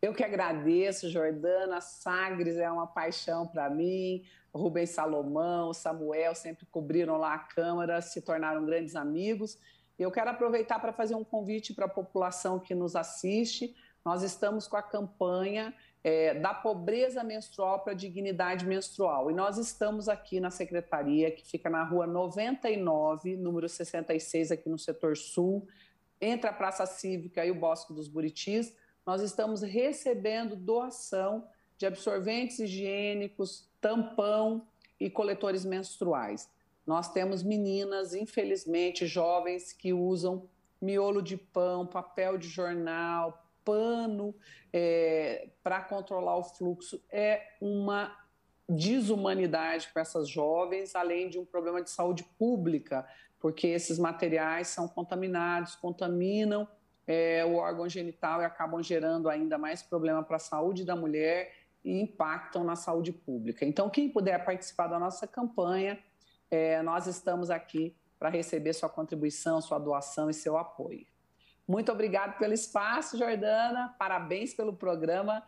Eu 0.00 0.14
que 0.14 0.24
agradeço, 0.24 1.10
Jordana. 1.10 1.80
Sagres 1.80 2.56
é 2.56 2.70
uma 2.70 2.86
paixão 2.86 3.46
para 3.46 3.68
mim. 3.68 4.24
Rubens 4.54 4.90
Salomão, 4.90 5.72
Samuel 5.72 6.34
sempre 6.34 6.64
cobriram 6.66 7.16
lá 7.16 7.34
a 7.34 7.38
Câmara, 7.38 8.00
se 8.00 8.20
tornaram 8.20 8.64
grandes 8.64 8.96
amigos. 8.96 9.58
Eu 9.98 10.10
quero 10.10 10.30
aproveitar 10.30 10.78
para 10.80 10.92
fazer 10.92 11.14
um 11.14 11.24
convite 11.24 11.74
para 11.74 11.86
a 11.86 11.88
população 11.88 12.58
que 12.58 12.74
nos 12.74 12.96
assiste. 12.96 13.74
Nós 14.04 14.22
estamos 14.22 14.66
com 14.66 14.76
a 14.76 14.82
campanha 14.82 15.74
é, 16.02 16.34
da 16.34 16.52
pobreza 16.52 17.22
menstrual 17.22 17.80
para 17.80 17.92
a 17.92 17.96
dignidade 17.96 18.66
menstrual. 18.66 19.30
E 19.30 19.34
nós 19.34 19.58
estamos 19.58 20.08
aqui 20.08 20.40
na 20.40 20.50
secretaria, 20.50 21.30
que 21.30 21.46
fica 21.46 21.70
na 21.70 21.84
rua 21.84 22.06
99, 22.06 23.36
número 23.36 23.68
66, 23.68 24.50
aqui 24.50 24.68
no 24.68 24.78
setor 24.78 25.16
sul, 25.16 25.66
entre 26.20 26.48
a 26.48 26.52
Praça 26.52 26.84
Cívica 26.86 27.44
e 27.44 27.50
o 27.50 27.54
Bosque 27.54 27.92
dos 27.92 28.08
Buritis. 28.08 28.76
Nós 29.06 29.22
estamos 29.22 29.62
recebendo 29.62 30.56
doação 30.56 31.46
de 31.76 31.86
absorventes 31.86 32.58
higiênicos, 32.58 33.68
tampão 33.80 34.66
e 34.98 35.10
coletores 35.10 35.64
menstruais. 35.64 36.48
Nós 36.86 37.12
temos 37.12 37.42
meninas, 37.42 38.14
infelizmente, 38.14 39.06
jovens 39.06 39.72
que 39.72 39.92
usam 39.92 40.48
miolo 40.80 41.22
de 41.22 41.36
pão, 41.36 41.86
papel 41.86 42.36
de 42.36 42.48
jornal, 42.48 43.41
pano 43.64 44.34
é, 44.72 45.48
para 45.62 45.80
controlar 45.82 46.36
o 46.36 46.44
fluxo. 46.44 47.02
É 47.10 47.42
uma 47.60 48.16
desumanidade 48.68 49.88
para 49.92 50.02
essas 50.02 50.28
jovens, 50.28 50.94
além 50.94 51.28
de 51.28 51.38
um 51.38 51.44
problema 51.44 51.82
de 51.82 51.90
saúde 51.90 52.24
pública, 52.38 53.06
porque 53.38 53.66
esses 53.66 53.98
materiais 53.98 54.68
são 54.68 54.86
contaminados, 54.86 55.74
contaminam 55.74 56.66
é, 57.06 57.44
o 57.44 57.56
órgão 57.56 57.88
genital 57.88 58.40
e 58.40 58.44
acabam 58.44 58.82
gerando 58.82 59.28
ainda 59.28 59.58
mais 59.58 59.82
problema 59.82 60.22
para 60.22 60.36
a 60.36 60.40
saúde 60.40 60.84
da 60.84 60.94
mulher 60.94 61.52
e 61.84 62.00
impactam 62.00 62.62
na 62.62 62.76
saúde 62.76 63.12
pública. 63.12 63.64
Então, 63.66 63.90
quem 63.90 64.08
puder 64.08 64.44
participar 64.44 64.86
da 64.86 64.98
nossa 64.98 65.26
campanha, 65.26 65.98
é, 66.50 66.80
nós 66.82 67.06
estamos 67.06 67.50
aqui 67.50 67.96
para 68.18 68.28
receber 68.28 68.72
sua 68.72 68.88
contribuição, 68.88 69.60
sua 69.60 69.78
doação 69.78 70.30
e 70.30 70.34
seu 70.34 70.56
apoio. 70.56 71.04
Muito 71.66 71.90
obrigado 71.92 72.38
pelo 72.38 72.52
espaço, 72.52 73.16
Jordana. 73.16 73.94
Parabéns 73.98 74.52
pelo 74.52 74.72
programa, 74.72 75.42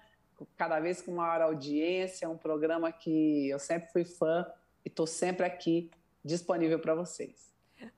cada 0.56 0.80
vez 0.80 1.02
com 1.02 1.12
maior 1.12 1.42
audiência. 1.42 2.28
Um 2.28 2.38
programa 2.38 2.92
que 2.92 3.48
eu 3.48 3.58
sempre 3.58 3.90
fui 3.90 4.04
fã 4.04 4.46
e 4.84 4.88
estou 4.88 5.06
sempre 5.06 5.44
aqui 5.44 5.90
disponível 6.24 6.78
para 6.78 6.94
vocês. 6.94 7.52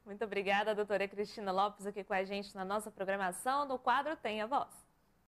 Muito 0.05 0.25
obrigada, 0.25 0.75
doutora 0.75 1.07
Cristina 1.07 1.53
Lopes, 1.53 1.87
aqui 1.87 2.03
com 2.03 2.15
a 2.15 2.25
gente 2.25 2.55
na 2.55 2.65
nossa 2.65 2.91
programação 2.91 3.69
do 3.69 3.79
quadro 3.79 4.17
Tem 4.17 4.41
a 4.41 4.47
Voz. 4.47 4.86